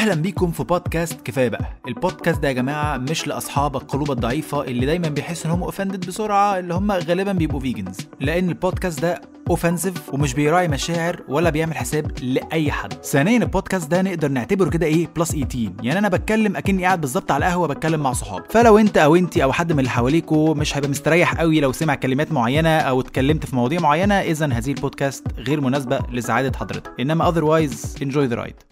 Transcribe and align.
أهلا 0.00 0.14
بيكم 0.14 0.50
في 0.50 0.64
بودكاست 0.64 1.20
كفاية 1.20 1.48
بقى. 1.48 1.64
البودكاست 1.88 2.40
ده 2.40 2.48
يا 2.48 2.52
جماعة 2.52 2.96
مش 2.96 3.26
لأصحاب 3.26 3.76
القلوب 3.76 4.10
الضعيفة 4.10 4.64
اللي 4.64 4.86
دايما 4.86 5.08
بيحسوا 5.08 5.46
إن 5.46 5.50
هم 5.56 5.62
offended 5.62 6.06
بسرعة 6.06 6.58
اللي 6.58 6.74
هم 6.74 6.92
غالبا 6.92 7.32
بيبقوا 7.32 7.60
vegans 7.60 7.96
لأن 8.20 8.48
البودكاست 8.48 9.00
ده 9.02 9.20
offensive 9.50 10.14
ومش 10.14 10.34
بيراعي 10.34 10.68
مشاعر 10.68 11.22
ولا 11.28 11.50
بيعمل 11.50 11.76
حساب 11.76 12.12
لأي 12.22 12.72
حد. 12.72 12.92
ثانيا 13.04 13.38
البودكاست 13.38 13.90
ده 13.90 14.02
نقدر 14.02 14.28
نعتبره 14.28 14.70
كده 14.70 14.86
إيه 14.86 15.08
plus 15.16 15.30
18 15.32 15.70
يعني 15.82 15.98
أنا 15.98 16.08
بتكلم 16.08 16.56
أكني 16.56 16.84
قاعد 16.84 17.00
بالظبط 17.00 17.30
على 17.30 17.46
القهوة 17.46 17.68
بتكلم 17.68 18.00
مع 18.00 18.12
صحابي. 18.12 18.44
فلو 18.50 18.78
أنت 18.78 18.96
أو 18.98 19.16
انت 19.16 19.38
أو 19.38 19.52
حد 19.52 19.72
من 19.72 19.78
اللي 19.78 19.90
حواليكوا 19.90 20.54
مش 20.54 20.76
هيبقى 20.76 20.90
مستريح 20.90 21.34
قوي 21.34 21.60
لو 21.60 21.72
سمع 21.72 21.94
كلمات 21.94 22.32
معينة 22.32 22.78
أو 22.78 23.00
اتكلمت 23.00 23.46
في 23.46 23.56
مواضيع 23.56 23.80
معينة 23.80 24.14
اذا 24.14 24.46
هذه 24.46 24.70
البودكاست 24.70 25.26
غير 25.38 25.60
مناسبة 25.60 25.98
لسعادة 26.12 26.58
حضرتك. 26.58 26.90
إنما 27.00 27.30
otherwise 27.32 27.98
enjoy 28.02 28.32
the 28.34 28.38
ride. 28.46 28.70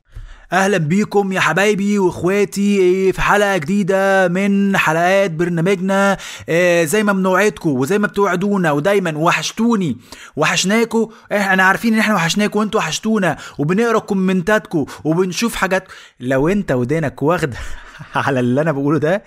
أهلا 0.53 0.79
بيكم 0.79 1.33
يا 1.33 1.41
حبايبي 1.41 1.99
وإخواتي 1.99 2.79
إيه، 2.79 3.13
في 3.13 3.21
حلقة 3.23 3.57
جديدة 3.57 4.29
من 4.29 4.77
حلقات 4.77 5.31
برنامجنا. 5.31 6.17
إيه، 6.49 6.85
زي 6.85 7.03
ما 7.03 7.13
بنوعدكم 7.13 7.71
وزي 7.71 7.99
ما 7.99 8.07
بتوعدونا 8.07 8.73
ودايما 8.73 9.19
وحشتوني. 9.19 9.97
وحشناكم 10.37 11.09
إحنا 11.33 11.63
عارفين 11.63 11.95
إن 11.95 11.99
إحنا 12.01 12.15
وحشناكم 12.15 12.59
وأنتوا 12.59 12.81
وحشتونا 12.81 13.37
وبنقرأ 13.59 13.99
كومنتاتكم 13.99 14.87
وبنشوف 15.05 15.55
حاجات. 15.55 15.89
لو 16.21 16.49
أنت 16.49 16.73
ودانك 16.73 17.23
واخده 17.23 17.57
على 18.15 18.41
اللي 18.41 18.61
أنا 18.61 18.73
بقوله 18.73 18.99
ده 18.99 19.23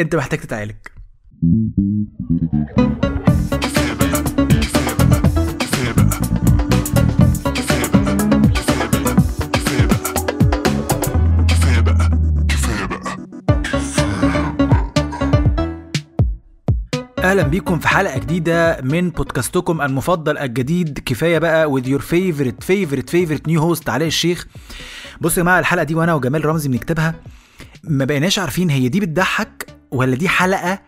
أنت 0.00 0.16
محتاج 0.16 0.40
تتعالج. 0.40 0.76
أهلا 17.28 17.42
بيكم 17.42 17.78
في 17.78 17.88
حلقة 17.88 18.18
جديدة 18.18 18.80
من 18.82 19.10
بودكاستكم 19.10 19.82
المفضل 19.82 20.38
الجديد. 20.38 20.98
كفاية 20.98 21.38
بقى 21.38 21.70
with 21.72 21.84
your 21.84 22.00
favorite 22.00 22.64
favorite 22.64 23.10
favorite 23.10 23.50
new 23.50 23.60
host 23.60 23.88
علاء 23.88 24.08
الشيخ. 24.08 24.46
بصوا 25.20 25.38
يا 25.38 25.42
جماعة 25.42 25.58
الحلقة 25.58 25.82
دي 25.82 25.94
وأنا 25.94 26.14
وجمال 26.14 26.44
رمزي 26.44 26.68
بنكتبها. 26.68 27.14
ما 27.84 28.04
بقيناش 28.04 28.38
عارفين 28.38 28.70
هي 28.70 28.88
دي 28.88 29.00
بتضحك 29.00 29.66
ولا 29.90 30.16
دي 30.16 30.28
حلقة 30.28 30.78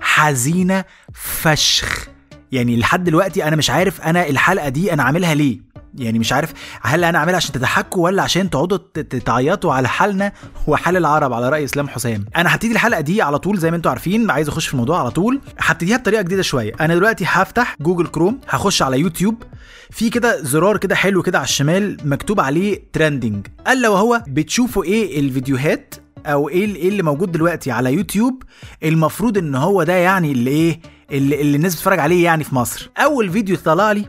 حزينة 0.00 0.84
فشخ. 1.14 2.08
يعني 2.52 2.76
لحد 2.76 3.04
دلوقتي 3.04 3.44
أنا 3.44 3.56
مش 3.56 3.70
عارف 3.70 4.00
أنا 4.00 4.28
الحلقة 4.28 4.68
دي 4.68 4.92
أنا 4.92 5.02
عاملها 5.02 5.34
ليه. 5.34 5.68
يعني 5.94 6.18
مش 6.18 6.32
عارف 6.32 6.52
هل 6.82 7.04
أنا 7.04 7.18
عاملها 7.18 7.36
عشان 7.36 7.52
تضحكوا 7.52 8.04
ولا 8.04 8.22
عشان 8.22 8.50
تقعدوا 8.50 8.78
تعيطوا 9.24 9.72
على 9.72 9.88
حالنا 9.88 10.32
وحال 10.66 10.96
العرب 10.96 11.32
على 11.32 11.48
رأي 11.48 11.64
إسلام 11.64 11.88
حسام 11.88 12.24
أنا 12.36 12.54
هبتدي 12.54 12.72
الحلقة 12.72 13.00
دي 13.00 13.22
على 13.22 13.38
طول 13.38 13.58
زي 13.58 13.70
ما 13.70 13.76
أنتم 13.76 13.90
عارفين 13.90 14.30
عايز 14.30 14.48
أخش 14.48 14.66
في 14.66 14.72
الموضوع 14.74 15.00
على 15.00 15.10
طول. 15.10 15.40
هبتديها 15.58 15.96
بطريقة 15.96 16.22
جديدة 16.22 16.42
شوية. 16.42 16.72
أنا 16.80 16.94
دلوقتي 16.94 17.24
هفتح 17.28 17.76
Google 17.80 18.06
Chrome 18.06 18.40
هخش 18.48 18.82
على 18.82 18.98
يوتيوب 19.00 19.42
في 19.90 20.10
كده 20.10 20.42
زرار 20.42 20.76
كده 20.76 20.94
حلو 20.94 21.22
كده 21.22 21.38
على 21.38 21.44
الشمال 21.44 21.96
مكتوب 22.04 22.40
عليه 22.40 22.82
trending 22.92 23.46
ألا 23.68 23.88
وهو 23.88 24.22
بتشوفوا 24.28 24.84
إيه 24.84 25.20
الفيديوهات 25.20 25.94
أو 26.26 26.48
إيه 26.48 26.74
إيه 26.76 26.88
اللي 26.88 27.02
موجود 27.02 27.32
دلوقتي 27.32 27.70
على 27.70 27.92
يوتيوب؟ 27.94 28.42
المفروض 28.82 29.38
إن 29.38 29.54
هو 29.54 29.82
ده 29.82 29.92
يعني 29.92 30.32
اللي 30.32 30.50
إيه 30.50 30.80
اللي, 31.10 31.40
اللي 31.40 31.56
الناس 31.56 31.74
بتتفرج 31.74 31.98
عليه 31.98 32.24
يعني 32.24 32.44
في 32.44 32.54
مصر. 32.54 32.90
أول 32.98 33.30
فيديو 33.30 33.56
طلع 33.56 33.92
لي 33.92 34.04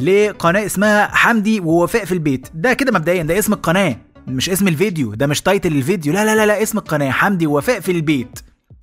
لقناة 0.00 0.66
اسمها 0.66 1.06
حمدي 1.06 1.60
ووفاء 1.60 2.04
في 2.04 2.12
البيت. 2.12 2.48
ده 2.54 2.72
كده 2.72 2.92
مبدئيا 2.92 3.22
ده 3.22 3.38
اسم 3.38 3.52
القناة 3.52 3.96
مش 4.26 4.50
اسم 4.50 4.68
الفيديو 4.68 5.14
ده 5.14 5.26
مش 5.26 5.40
title 5.42 5.72
الفيديو. 5.76 6.12
لا 6.12 6.24
لا 6.24 6.34
لا 6.36 6.46
لا 6.46 6.62
اسم 6.62 6.78
القناة 6.78 7.10
حمدي 7.10 7.46
ووفاء 7.46 7.80
في 7.80 7.92
البيت. 7.92 8.38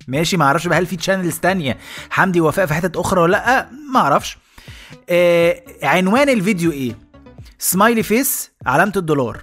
ماشي 0.08 0.36
ما 0.36 0.44
أعرفش 0.44 0.66
بقى 0.66 0.78
هل 0.78 0.86
في 0.86 0.96
channels 0.96 1.38
تانية. 1.38 1.78
حمدي 2.10 2.40
ووفاء 2.40 2.66
في 2.66 2.74
حتت 2.74 2.96
أخرى 2.96 3.20
ولا 3.20 3.32
لأ؟ 3.32 3.68
ما 3.92 4.00
أعرفش. 4.00 4.38
آه 5.10 5.62
عنوان 5.82 6.28
الفيديو 6.28 6.72
إيه؟ 6.72 6.98
smiley 7.58 8.02
face 8.02 8.50
علامة 8.66 8.92
الدولار. 8.96 9.40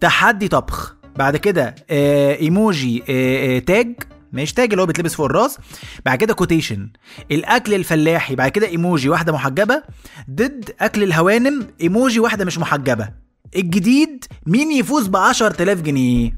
تحدي 0.00 0.48
طبخ. 0.48 0.96
بعد 1.16 1.36
كده 1.36 1.74
آه 1.90 2.36
إيموجي 2.36 3.02
آه 3.10 3.56
آه 3.56 3.58
tag 3.58 3.94
مش 4.32 4.52
تاج 4.52 4.70
اللي 4.70 4.82
هو 4.82 4.86
بيتلبس 4.86 5.14
فوق 5.14 5.26
الراس. 5.26 5.58
بعد 6.04 6.18
كده 6.18 6.34
quotation 6.34 6.88
الأكل 7.30 7.74
الفلاحي 7.74 8.34
بعد 8.34 8.50
كده 8.50 8.66
ايموجي 8.66 9.08
واحدة 9.08 9.32
محجبة. 9.32 9.82
ضد 10.30 10.70
أكل 10.80 11.02
الهوانم 11.02 11.66
ايموجي 11.80 12.20
واحدة 12.20 12.44
مش 12.44 12.58
محجبة. 12.58 13.08
الجديد 13.56 14.24
مين 14.46 14.72
يفوز 14.72 15.06
ب 15.06 15.16
10000 15.16 15.80
جنيه؟ 15.80 16.32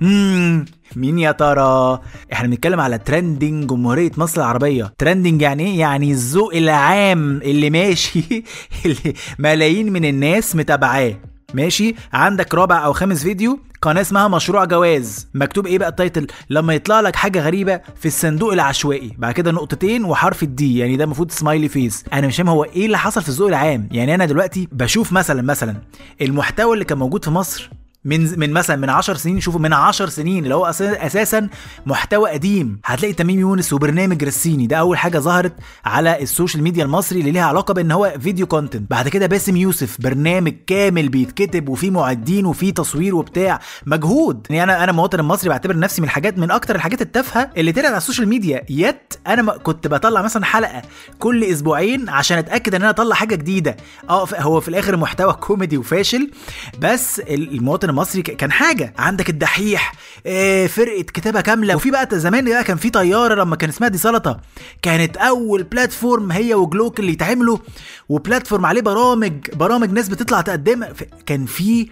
مم 0.00 0.64
مين 0.96 1.18
يا 1.18 1.32
ترى؟ 1.32 2.00
إحنا 2.32 2.48
بنتكلم 2.48 2.80
على 2.80 2.98
trending 2.98 3.66
جمهورية 3.66 4.10
مصر 4.16 4.40
العربية. 4.40 4.94
trending 4.98 5.42
يعني 5.42 5.66
إيه؟ 5.66 5.80
يعني 5.80 6.10
الذوق 6.12 6.54
العام 6.54 7.36
اللي 7.36 7.70
ماشي 7.70 8.24
اللي 8.84 9.14
ملايين 9.38 9.92
من 9.92 10.04
الناس 10.04 10.56
متابعاه. 10.56 11.14
ماشي؟ 11.54 11.94
عندك 12.12 12.54
رابع 12.54 12.84
أو 12.84 12.92
خامس 12.92 13.22
فيديو؟ 13.22 13.58
قناة 13.82 14.00
اسمها 14.00 14.28
مشروع 14.28 14.64
جواز. 14.64 15.28
مكتوب 15.34 15.66
إيه 15.66 15.78
بقى 15.78 15.88
ال 15.88 15.93
title؟ 15.93 16.26
لما 16.50 16.74
يطلع 16.74 17.00
لك 17.00 17.16
حاجة 17.16 17.40
غريبة 17.40 17.80
في 17.96 18.06
الصندوق 18.08 18.52
العشوائي. 18.52 19.12
بعد 19.18 19.34
كده 19.34 19.50
نقطتين 19.50 20.04
وحرف 20.04 20.42
ال 20.42 20.60
D 20.60 20.78
يعني 20.78 20.96
ده 20.96 21.04
المفروض 21.04 21.30
smiley 21.30 21.68
face 21.68 22.04
أنا 22.12 22.26
مش 22.26 22.36
فاهم 22.36 22.48
هو 22.48 22.64
إيه 22.64 22.86
اللي 22.86 22.98
حصل 22.98 23.22
في 23.22 23.28
الذوق 23.28 23.48
العام. 23.48 23.88
يعني 23.92 24.14
أنا 24.14 24.24
دلوقتي 24.26 24.68
بشوف 24.72 25.12
مثلا 25.12 25.42
مثلا 25.42 25.76
المحتوى 26.22 26.74
اللي 26.74 26.84
كان 26.84 26.98
موجود 26.98 27.24
في 27.24 27.30
مصر 27.30 27.70
من 28.08 28.38
من 28.38 28.52
مثلا 28.52 28.76
من 28.76 28.90
10 28.90 29.14
سنين 29.14 29.40
شوفوا 29.40 29.60
من 29.60 29.72
10 29.72 30.06
سنين 30.08 30.44
اللي 30.44 30.54
هو 30.54 30.66
أساسا 30.66 31.48
محتوى 31.86 32.30
قديم. 32.30 32.80
هتلاقي 32.84 33.12
تميم 33.14 33.40
يونس 33.40 33.72
وبرنامج 33.72 34.24
رسيني. 34.24 34.66
ده 34.66 34.76
أول 34.76 34.98
حاجة 34.98 35.18
ظهرت 35.18 35.52
على 35.84 36.22
ال 36.22 36.28
social 36.28 36.62
media 36.62 36.84
المصري 36.84 37.20
اللي 37.20 37.30
ليها 37.30 37.44
علاقة 37.44 37.74
بإن 37.74 37.90
هو 37.90 38.14
video 38.20 38.46
content 38.46 38.90
بعد 38.90 39.08
كده 39.08 39.26
باسم 39.26 39.56
يوسف 39.56 39.96
برنامج 40.00 40.54
كامل 40.66 41.08
بيتكتب 41.08 41.68
وفيه 41.68 41.90
معدين 41.90 42.46
وفيه 42.46 42.74
تصوير 42.74 43.14
وبتاع. 43.14 43.60
مجهود. 43.86 44.46
يعني 44.50 44.62
أنا 44.72 44.84
أنا 44.84 44.92
مواطن 44.92 45.20
مصري 45.22 45.48
بعتبر 45.50 45.78
نفسي 45.78 46.00
من 46.02 46.06
الحاجات 46.08 46.38
من 46.38 46.50
أكتر 46.50 46.74
الحاجات 46.76 47.02
التافهة 47.02 47.50
اللي 47.56 47.72
طلعت 47.72 47.86
على 47.86 47.96
ال 47.96 48.01
social 48.01 48.28
media. 48.28 48.62
yet 48.70 49.14
أنا 49.26 49.52
كنت 49.56 49.86
بطلع 49.86 50.22
مثلا 50.22 50.44
حلقة 50.44 50.82
كل 51.18 51.44
أسبوعين 51.44 52.08
عشان 52.08 52.38
أتأكد 52.38 52.74
إن 52.74 52.80
أنا 52.82 52.90
أطلع 52.90 53.14
حاجة 53.14 53.34
جديدة. 53.34 53.76
آه 54.10 54.26
هو 54.38 54.60
في 54.60 54.68
الآخر 54.68 54.96
محتوى 54.96 55.32
كوميدي 55.48 55.78
وفاشل. 55.78 56.30
بس 56.80 57.20
ال- 57.20 57.54
المواطن 57.54 57.90
المصري 57.98 58.22
ك- 58.22 58.36
كان 58.36 58.52
حاجة. 58.52 58.94
عندك 58.98 59.30
الدحيح 59.30 59.92
آه، 60.26 60.66
فرقة 60.66 61.02
كتابة 61.02 61.40
كاملة. 61.40 61.76
وفي 61.76 61.90
بقى 61.90 62.08
زمان 62.12 62.44
بقى 62.44 62.64
كان 62.64 62.76
في 62.76 62.90
طيارة 62.90 63.34
لما 63.34 63.56
كان 63.56 63.68
اسمها 63.70 63.88
دي 63.88 63.98
سلطة. 63.98 64.40
كانت 64.82 65.16
أول 65.16 65.62
platform 65.62 66.32
هي 66.32 66.54
وجلوكل 66.54 67.00
اللي 67.00 67.12
يتعملوا 67.12 67.58
و 68.08 68.14
platform 68.14 68.66
عليه 68.66 68.80
برامج 68.80 69.32
برامج 69.52 69.90
ناس 69.92 70.08
بتطلع 70.08 70.40
تقدمها 70.40 70.92
كان 71.26 71.46
في 71.46 71.88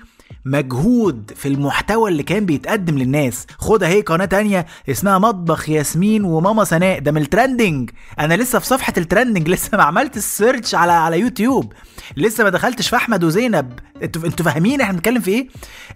مجهود 0.46 1.32
في 1.36 1.48
المحتوى 1.48 2.10
اللي 2.10 2.22
كان 2.22 2.46
بيتقدم 2.46 2.98
للناس. 2.98 3.46
خد 3.58 3.82
أهي 3.82 4.00
قناة 4.00 4.24
تانية 4.24 4.66
اسمها 4.90 5.18
مطبخ 5.18 5.68
ياسمين 5.68 6.24
وماما 6.24 6.64
سناء. 6.64 6.98
ده 6.98 7.12
من 7.12 7.22
ال 7.22 7.30
trending 7.30 7.90
أنا 8.20 8.34
لسه 8.34 8.58
في 8.58 8.66
صفحة 8.66 8.92
ال 8.96 9.02
trending 9.02 9.48
لسه 9.52 9.76
ما 9.76 9.82
عملت 9.82 10.16
ال 10.16 10.25
search 10.25 10.74
على 10.74 10.92
على 10.92 11.20
يوتيوب. 11.20 11.72
لسه 12.16 12.44
ما 12.44 12.50
دخلتش 12.50 12.88
في 12.88 12.96
أحمد 12.96 13.24
وزينب. 13.24 13.72
أنتوا 14.02 14.24
أنتوا 14.24 14.44
فاهمين 14.44 14.80
إحنا 14.80 14.92
بنتكلم 14.94 15.20
في 15.20 15.30
إيه؟ 15.30 15.48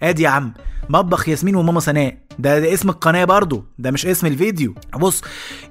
أدي 0.03 0.23
يا 0.23 0.29
عم. 0.29 0.53
مطبخ 0.89 1.29
ياسمين 1.29 1.55
وماما 1.55 1.79
سناء. 1.79 2.17
ده, 2.39 2.59
ده 2.59 2.73
اسم 2.73 2.89
القناة 2.89 3.25
برضو. 3.25 3.63
ده 3.79 3.91
مش 3.91 4.05
اسم 4.05 4.27
الفيديو. 4.27 4.75
بص 4.99 5.21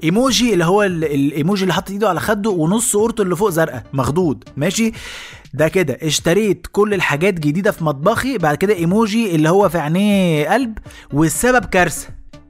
إيموجي 0.05 0.53
اللي 0.53 0.65
هو 0.65 0.83
ال- 0.83 1.05
الايموجي 1.05 1.63
اللي 1.63 1.75
حاطط 1.75 1.91
إيده 1.91 2.09
على 2.09 2.21
خده 2.21 2.51
ونص 2.51 2.93
صورته 2.93 3.23
اللي 3.23 3.37
فوق 3.37 3.51
زرقاء. 3.51 3.83
مخضوض. 3.93 4.45
ماشي؟ 4.57 4.93
ده 5.55 5.69
كده. 5.69 5.99
اشتريت 6.03 6.67
كل 6.73 6.95
الحاجات 6.95 7.35
جديدة 7.35 7.71
في 7.71 7.85
مطبخي 7.85 8.39
بعد 8.39 8.57
كده 8.57 8.75
إيموجي 8.75 9.35
اللي 9.35 9.49
هو 9.49 9.69
في 9.69 9.79
عينيه 9.79 10.49
قلب 10.51 10.79
والسبب 11.13 11.65
كارثة. 11.65 12.09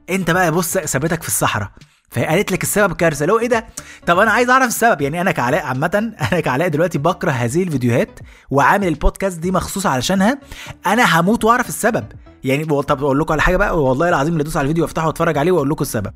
انت 0.09 0.31
بقى 0.31 0.51
بص 0.51 0.77
سابتك 0.77 1.21
في 1.21 1.27
الصحراء. 1.27 1.69
فقالت 2.11 2.51
لك 2.51 2.63
السبب 2.63 2.93
كارثة. 2.93 3.25
لو 3.25 3.39
إيه 3.39 3.47
ده؟ 3.47 3.65
طب 4.07 4.19
أنا 4.19 4.31
عايز 4.31 4.49
أعرف 4.49 4.67
السبب. 4.67 5.01
يعني 5.01 5.21
أنا 5.21 5.31
كعلاء 5.31 5.65
عامة 5.65 6.13
أنا 6.31 6.39
كعلاء 6.39 6.67
دلوقتي 6.67 6.97
بكره 6.97 7.31
هذه 7.31 7.63
الفيديوهات 7.63 8.19
وعامل 8.51 8.87
البودكاست 8.87 9.39
دي 9.39 9.51
مخصوص 9.51 9.85
علشانها. 9.85 10.39
أنا 10.87 11.19
هموت 11.19 11.43
وأعرف 11.43 11.69
السبب. 11.69 12.05
يعني 12.43 12.65
طب 12.65 13.03
أقول 13.03 13.19
لكم 13.19 13.33
على 13.33 13.41
حاجة 13.41 13.57
بقى؟ 13.57 13.83
والله 13.83 14.09
العظيم 14.09 14.33
اللي 14.33 14.41
ادوس 14.41 14.57
على 14.57 14.63
الفيديو 14.63 14.83
وافتحه 14.83 15.07
وأتفرج 15.07 15.37
عليه 15.37 15.51
وأقول 15.51 15.69
لكم 15.69 15.81
السبب. 15.81 16.13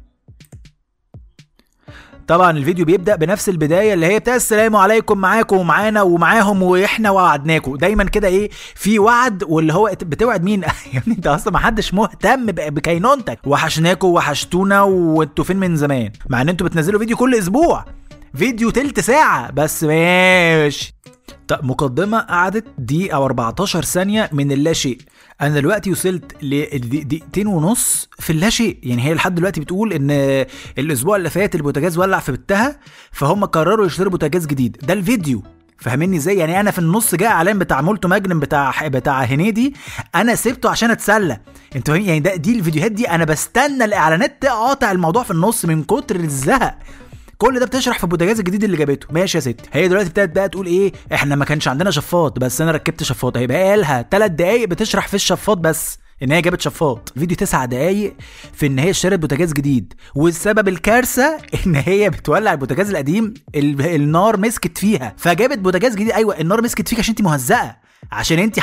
طبعا 2.27 2.51
الفيديو 2.51 2.86
بيبدأ 2.86 3.16
بنفس 3.16 3.50
البداية 3.50 3.94
اللي 3.94 4.06
هي 4.06 4.19
بتاع 4.19 4.36
السلام 4.36 4.75
عليكم 4.75 5.18
معاكم 5.18 5.57
ومعانا 5.57 6.01
ومعاهم 6.01 6.63
وإحنا 6.63 7.10
وعدناكم 7.12 7.75
دايما 7.75 8.04
كده 8.04 8.27
إيه 8.27 8.50
في 8.75 9.00
وعد 9.00 9.44
واللي 9.44 9.74
هو 9.74 9.92
بتوعد 10.01 10.44
مين؟ 10.44 10.62
يا 10.94 11.00
ابني 11.00 11.16
أنت 11.16 11.27
أصلا 11.27 11.54
ما 11.54 11.60
حدش 11.60 11.94
مهتم 11.94 12.45
بكينونتك. 12.45 13.39
وحشناكم 13.45 14.07
وحشتونا 14.07 14.81
وانتوا 14.81 15.44
فين 15.44 15.57
من 15.57 15.75
زمان؟ 15.75 16.12
مع 16.30 16.42
إن 16.42 16.50
أنتوا 16.50 16.68
بتنزلوا 16.68 17.00
فيديو 17.00 17.18
كل 17.18 17.36
أسبوع. 17.36 17.86
فيديو 18.36 18.69
تلت 18.69 19.00
ساعة 19.00 19.51
بس 19.51 19.83
ماشي. 19.83 20.95
مقدمة 21.51 22.19
قعدت 22.19 22.66
دقيقة 22.77 23.16
أو 23.16 23.25
14 23.25 23.81
ثانية 23.81 24.30
من 24.33 24.51
اللا 24.52 24.60
شيء 24.60 24.74
أنا 25.42 25.50
دلوقتي 25.60 25.92
وصلت 25.92 26.44
لدقيقتين 26.44 27.48
ونص 27.48 28.10
في 28.20 28.30
اللا 28.30 28.50
شيء. 28.50 28.78
يعني 28.84 29.04
هي 29.04 29.14
لحد 29.14 29.36
دلوقتي 29.36 29.62
بتقول 29.62 29.94
إن 29.94 30.12
الأسبوع 30.78 31.16
اللي 31.16 31.30
فات 31.30 31.56
البوتاجاز 31.56 31.98
ولع 31.98 32.20
في 32.20 32.32
بيتها 32.32 32.80
فهم 33.12 33.46
قرروا 33.46 33.86
يشتروا 33.86 34.12
بوتاجاز 34.12 34.46
جديد. 34.46 34.78
ده 34.84 34.94
الفيديو. 34.94 35.44
فاهمني 35.78 36.18
إزاي؟ 36.18 36.38
يعني 36.38 36.60
أنا 36.60 36.72
في 36.72 36.80
النص 36.80 37.16
جاء 37.16 37.32
أعلان 37.32 37.60
بتاع 37.60 37.82
مولتو 37.82 38.08
ماجنم 38.08 38.40
بتاع 38.40 38.88
بتاع 38.88 39.24
هنيدي 39.24 39.74
أنا 40.16 40.36
سبته 40.36 40.70
عشان 40.70 40.92
أتسلى. 40.92 41.40
فاهمين 41.76 42.06
يعني 42.06 42.20
ده 42.20 42.36
دي 42.36 42.60
الفيديوهات 42.60 42.92
دي. 42.92 43.10
أنا 43.10 43.26
بستنى 43.26 43.86
الإعلانات 43.86 44.42
تقاطع 44.42 44.92
الموضوع 44.92 45.24
في 45.24 45.32
النص 45.32 45.66
من 45.66 45.84
كتر 45.84 46.16
الزهق. 46.16 46.80
كل 47.38 47.60
ده 47.60 47.66
بتشرح 47.66 47.98
في 47.98 48.04
البوتاجاز 48.04 48.40
الجديد 48.40 48.64
اللي 48.64 48.78
جابته. 48.78 49.08
ماشي 49.12 49.38
يا 49.38 49.42
ستي 49.42 49.64
هي 49.72 49.88
دلوقتي 49.88 50.08
ابتدت 50.08 50.36
بقى 50.36 50.50
تقول 50.50 50.66
إيه 50.68 50.92
إحنا 51.14 51.36
ما 51.36 51.46
كانش 51.46 51.68
عندنا 51.68 51.92
شفاط 51.92 52.40
بس 52.40 52.62
أنا 52.62 52.72
ركبت 52.72 53.04
شفاط. 53.04 53.38
هيبقى 53.38 53.78
لها 53.78 54.06
ثلاث 54.12 54.32
دقايق 54.32 54.68
بتشرح 54.68 55.08
في 55.08 55.14
الشفاط 55.14 55.58
بس 55.58 55.98
إن 56.24 56.32
هي 56.32 56.42
جابت 56.42 56.62
شفاط. 56.62 57.14
فيديو 57.18 57.38
تسع 57.38 57.66
دقايق 57.66 58.16
في 58.54 58.66
إن 58.68 58.80
هي 58.80 58.90
اشترت 58.90 59.20
بوتاجاز 59.20 59.54
جديد. 59.54 59.94
والسبب 60.16 60.68
الكارثة 60.68 61.38
إن 61.66 61.76
هي 61.76 62.10
بتولع 62.10 62.52
البوتاجاز 62.52 62.90
القديم 62.90 63.34
النار 63.56 64.38
مسكت 64.40 64.78
فيها. 64.78 65.14
فجابت 65.18 65.58
بوتاجاز 65.58 65.96
جديد. 65.96 66.12
أيوه 66.12 66.40
النار 66.40 66.62
مسكت 66.62 66.88
فيك 66.88 67.00
عشان 67.00 67.12
أنت 67.12 67.22
مهزقة. 67.22 67.85
عشان 68.12 68.40
انت 68.40 68.60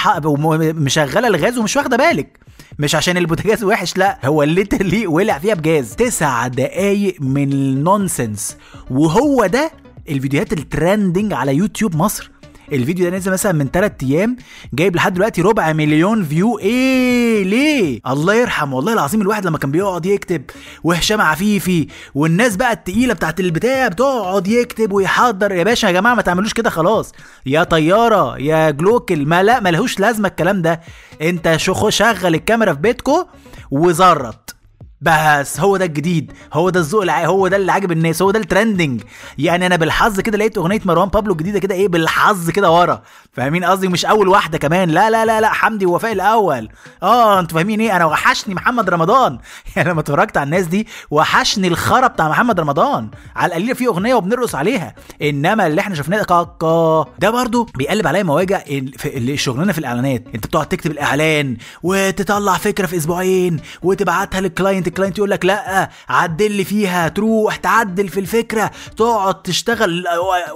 مشغلة 0.74 1.28
الغاز 1.28 1.58
ومش 1.58 1.76
واخدة 1.76 1.96
بالك. 1.96 2.38
مش 2.78 2.94
عشان 2.94 3.16
البوتاجاز 3.16 3.64
وحش 3.64 3.96
لا 3.96 4.18
هو 4.24 4.42
literally 4.42 5.06
ولع 5.06 5.38
فيها 5.38 5.54
بجاز. 5.54 5.94
تسع 5.94 6.46
دقايق 6.46 7.16
من 7.20 7.52
ال 7.52 7.64
nonsense 7.64 8.56
وهو 8.90 9.46
ده 9.46 9.70
الفيديوهات 10.08 10.52
ال 10.52 10.61
trending 10.61 11.32
على 11.32 11.54
يوتيوب 11.56 11.96
مصر. 11.96 12.30
الفيديو 12.72 13.10
ده 13.10 13.16
نزل 13.16 13.32
مثلا 13.32 13.52
من 13.52 13.68
3 13.72 14.06
أيام 14.06 14.36
جايب 14.74 14.96
لحد 14.96 15.14
دلوقتي 15.14 15.42
ربع 15.42 15.72
مليون 15.72 16.24
view. 16.24 16.58
إيه؟ 16.58 17.44
ليه؟ 17.44 18.00
الله 18.06 18.34
يرحم 18.34 18.72
والله 18.72 18.92
العظيم 18.92 19.20
الواحد 19.22 19.46
لما 19.46 19.58
كان 19.58 19.70
بيقعد 19.70 20.06
يكتب 20.06 20.42
وهشام 20.84 21.20
عفيفي 21.20 21.86
والناس 22.14 22.56
بقى 22.56 22.72
التقيلة 22.72 23.14
بتاعت 23.14 23.40
البتاع 23.40 23.88
بتقعد 23.88 24.48
يكتب 24.48 24.92
ويحضر 24.92 25.52
يا 25.52 25.64
باشا 25.64 25.86
يا 25.86 25.92
جماعة 25.92 26.14
ما 26.14 26.22
تعملوش 26.22 26.52
كده 26.52 26.70
خلاص. 26.70 27.12
يا 27.46 27.62
طيارة 27.64 28.38
يا 28.38 28.70
جلوكل 28.70 29.26
ما 29.26 29.42
لا 29.42 29.60
ملهوش 29.60 30.00
لازمة 30.00 30.28
الكلام 30.28 30.62
ده. 30.62 30.80
انت 31.22 31.54
شغل 31.56 31.92
الكاميرا 32.24 32.72
في 32.72 32.80
بيتكو 32.80 33.26
وزرط. 33.70 34.56
بس 35.02 35.60
هو 35.60 35.76
ده 35.76 35.84
الجديد 35.84 36.32
هو 36.52 36.70
ده 36.70 36.80
الذوق 36.80 37.02
الع... 37.02 37.24
هو 37.24 37.48
ده 37.48 37.56
اللي 37.56 37.72
عاجب 37.72 37.92
الناس 37.92 38.22
هو 38.22 38.30
ده 38.30 38.38
الترندنج. 38.38 39.02
يعني 39.38 39.66
أنا 39.66 39.76
بالحظ 39.76 40.20
كده 40.20 40.38
لقيت 40.38 40.58
أغنية 40.58 40.80
مروان 40.84 41.08
بابلو 41.08 41.32
الجديدة 41.32 41.58
كده 41.58 41.74
إيه 41.74 41.88
بالحظ 41.88 42.50
كده 42.50 42.70
ورا. 42.70 43.02
فاهمين 43.32 43.64
قصدي؟ 43.64 43.88
مش 43.88 44.06
أول 44.06 44.28
واحدة 44.28 44.58
كمان. 44.58 44.90
لا 44.90 45.10
لا 45.10 45.24
لا 45.24 45.40
لا 45.40 45.48
حمدي 45.48 45.86
ووفاء 45.86 46.12
الأول. 46.12 46.68
آه 47.02 47.40
أنتوا 47.40 47.58
فاهمين 47.58 47.80
إيه؟ 47.80 47.96
أنا 47.96 48.04
وحشني 48.04 48.54
محمد 48.54 48.90
رمضان. 48.90 49.38
يعني 49.76 49.90
لما 49.90 50.00
اتفرجت 50.00 50.36
على 50.36 50.44
الناس 50.44 50.66
دي 50.66 50.86
وحشني 51.10 51.68
الخرا 51.68 52.06
بتاع 52.06 52.28
محمد 52.28 52.60
رمضان. 52.60 53.08
على 53.36 53.56
القليل 53.56 53.74
في 53.74 53.86
أغنية 53.86 54.14
وبنرقص 54.14 54.54
عليها. 54.54 54.94
إنما 55.22 55.66
اللي 55.66 55.80
إحنا 55.80 55.94
شفناه 55.94 56.22
كاكا 56.22 57.06
ده 57.18 57.30
برضو 57.30 57.68
بيقلب 57.78 58.06
عليا 58.06 58.22
مواجع 58.22 58.58
في 58.96 59.36
شغلنا 59.36 59.72
في 59.72 59.78
الإعلانات. 59.78 60.24
أنت 60.34 60.46
بتقعد 60.46 60.66
تكتب 60.66 60.90
الإعلان 60.90 61.56
وتطلع 61.82 62.56
فكرة 62.56 62.86
في 62.86 62.96
أسبوعين 62.96 63.60
وتبعتها 63.82 64.40
لل 64.40 64.53
client 64.53 64.91
ال 64.92 64.96
client 64.96 65.18
يقول 65.18 65.30
لك 65.30 65.44
لا 65.44 65.90
عدل 66.08 66.52
لي 66.52 66.64
فيها 66.64 67.08
تروح 67.08 67.56
تعدل 67.56 68.08
في 68.08 68.20
الفكرة 68.20 68.70
تقعد 68.96 69.42
تشتغل 69.42 70.04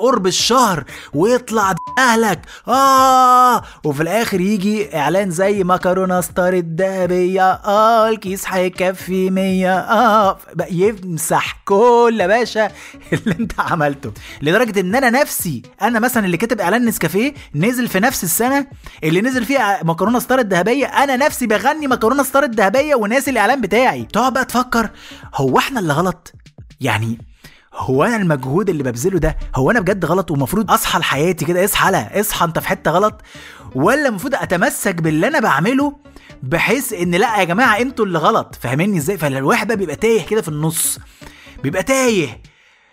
قرب 0.01 0.27
الشهر 0.27 0.85
ويطلع 1.15 1.75
أهلك. 1.99 2.41
آه 2.69 3.63
وفي 3.85 4.03
الآخر 4.03 4.41
يجي 4.41 4.97
إعلان 4.99 5.31
زي 5.31 5.65
مكرونة 5.65 6.21
ستار 6.21 6.53
الدهبيه 6.53 7.53
آه 7.53 8.09
الكيس 8.09 8.45
هيكفي 8.49 9.31
100 9.31 9.79
آه 9.79 10.39
يمسح 10.71 11.57
كل 11.65 12.25
باشا 12.29 12.67
اللي 13.13 13.35
أنت 13.41 13.61
عملته. 13.61 14.13
لدرجة 14.43 14.81
إن 14.81 14.95
أنا 14.95 15.11
نفسي 15.11 15.63
أنا 15.83 15.99
مثلا 15.99 16.27
اللي 16.27 16.37
كاتب 16.37 16.61
إعلان 16.61 16.85
نسكافيه 16.85 17.35
نزل 17.55 17.89
في 17.89 18.01
نفس 18.01 18.25
السنة 18.25 18.67
اللي 19.05 19.21
نزل 19.21 19.45
فيها 19.45 19.81
مكرونة 19.85 20.19
ستار 20.19 20.39
الدهبية 20.39 20.87
أنا 20.87 21.17
نفسي 21.17 21.47
بغني 21.47 21.87
مكرونة 21.87 22.23
ستار 22.23 22.43
الدهبية 22.43 22.95
وناسي 22.95 23.31
الإعلان 23.31 23.61
بتاعي. 23.61 24.03
تقعد 24.27 24.35
بقى 24.35 24.45
تفكر 24.45 24.91
هو 25.35 25.59
إحنا 25.59 25.81
اللي 25.81 25.93
غلط؟ 25.93 26.33
يعني 26.81 27.19
هو 27.75 28.05
أنا 28.05 28.17
المجهود 28.17 28.69
اللي 28.71 28.83
ببذله 28.83 29.19
ده 29.19 29.37
هو 29.55 29.71
أنا 29.71 29.81
بجد 29.81 30.05
غلط 30.05 30.31
ومفروض 30.31 30.71
أصحى 30.71 30.99
لحياتي 30.99 31.45
كده؟ 31.45 31.65
اصحى 31.65 31.91
لا 31.93 32.21
اصحى 32.21 32.45
أنت 32.45 32.59
في 32.59 32.69
حتة 32.69 32.91
غلط. 32.91 33.21
ولا 33.75 34.09
المفروض 34.09 34.35
أتمسك 34.35 34.95
باللي 34.95 35.27
أنا 35.29 35.41
بعمله 35.41 35.97
بحيث 36.43 36.93
إن 36.93 37.15
لا 37.15 37.39
يا 37.39 37.45
جماعة 37.45 37.81
أنتوا 37.81 38.05
اللي 38.05 38.19
غلط. 38.19 38.55
فاهميني 38.63 38.99
إزاي؟ 38.99 39.19
فالواحد 39.19 39.67
بقى 39.67 39.77
بيبقى 39.77 39.97
تايه 39.97 40.27
كده 40.27 40.43
في 40.43 40.49
النص 40.49 40.99
بيبقى 41.63 41.83
تايه 41.83 42.41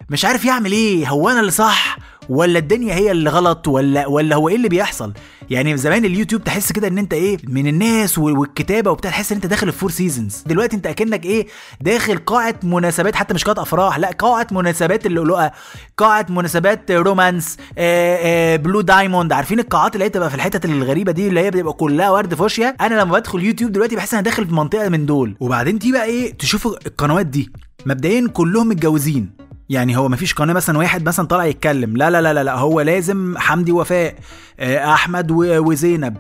مش 0.10 0.26
عارف 0.26 0.46
يعمل 0.46 0.72
إيه 0.72 1.08
هو 1.10 1.30
أنا 1.30 1.40
اللي 1.40 1.52
صح؟ 1.52 1.98
ولا 2.30 2.60
الدنيا 2.60 2.94
هي 2.96 3.12
اللي 3.12 3.30
غلط 3.30 3.68
ولا 3.68 4.08
ولا 4.08 4.36
هو 4.36 4.50
إيه 4.50 4.56
اللي 4.56 4.70
بيحصل؟ 4.70 5.14
يعني 5.50 5.78
زمان 5.78 6.06
اليوتيوب 6.06 6.44
تحس 6.44 6.72
كده 6.72 6.88
إن 6.88 6.98
أنت 6.98 7.14
إيه 7.14 7.38
من 7.48 7.68
الناس 7.68 8.18
والكتابة 8.18 8.92
وبتاع 8.92 9.12
تحس 9.12 9.32
إن 9.32 9.36
أنت 9.36 9.46
داخل 9.46 9.68
الفور 9.68 9.92
سيزونز 9.92 10.44
دلوقتي 10.46 10.76
أنت 10.76 10.88
أكنك 10.88 11.26
إيه 11.26 11.48
داخل 11.82 12.18
قاعة 12.18 12.56
مناسبات 12.64 13.16
حتى 13.16 13.34
مش 13.34 13.44
قاعة 13.44 13.62
أفراح 13.64 14.00
لا 14.00 14.12
قاعة 14.12 14.48
مناسبات 14.52 15.06
اللؤلؤة 15.06 15.52
قاعة 15.98 16.26
مناسبات 16.30 16.92
رومانس 16.92 17.58
آآ 17.78 18.18
آآ 18.22 18.56
بلو 18.56 18.82
دايموند 18.82 19.34
عارفين 19.34 19.60
القاعات 19.60 19.94
اللي 19.94 20.06
هي 20.06 20.10
بتبقى 20.10 20.30
في 20.30 20.36
الحتت 20.36 20.66
الغريبة 20.66 21.12
دي 21.12 21.28
اللي 21.28 21.40
هي 21.40 21.52
بتبقى 21.52 21.74
كلها 21.74 22.10
ورد 22.10 22.34
فوشيا؟ 22.34 22.76
أنا 22.82 23.02
لما 23.02 23.12
بدخل 23.20 23.44
يوتيوب 23.44 23.72
دلوقتي 23.72 23.96
بحس 23.96 24.14
إن 24.14 24.18
أنا 24.20 24.26
داخل 24.26 24.48
في 24.48 24.54
منطقة 24.54 24.90
من 24.90 25.06
دول. 25.06 25.36
وبعدين 25.40 25.80
تيجي 25.80 25.94
بقى 25.94 26.06
إيه 26.06 26.34
تشوف 26.38 26.68
القنوات 26.68 27.26
دي. 27.26 27.52
مبدئيا 27.86 28.28
كلهم 28.34 28.70
متجوزين. 28.70 29.30
يعني 29.70 29.98
هو 29.98 30.10
مفيش 30.10 30.34
قناة 30.34 30.54
مثلا 30.54 30.78
واحد 30.78 31.08
مثلا 31.08 31.28
طالع 31.28 31.46
يتكلم. 31.46 31.98
لا 31.98 32.10
لا 32.10 32.22
لا 32.34 32.44
لا, 32.44 32.56
هو 32.56 32.82
لازم 32.82 33.38
حمدي 33.38 33.72
وفاء 33.72 34.16
أحمد 34.62 35.32
وزينب 35.32 36.18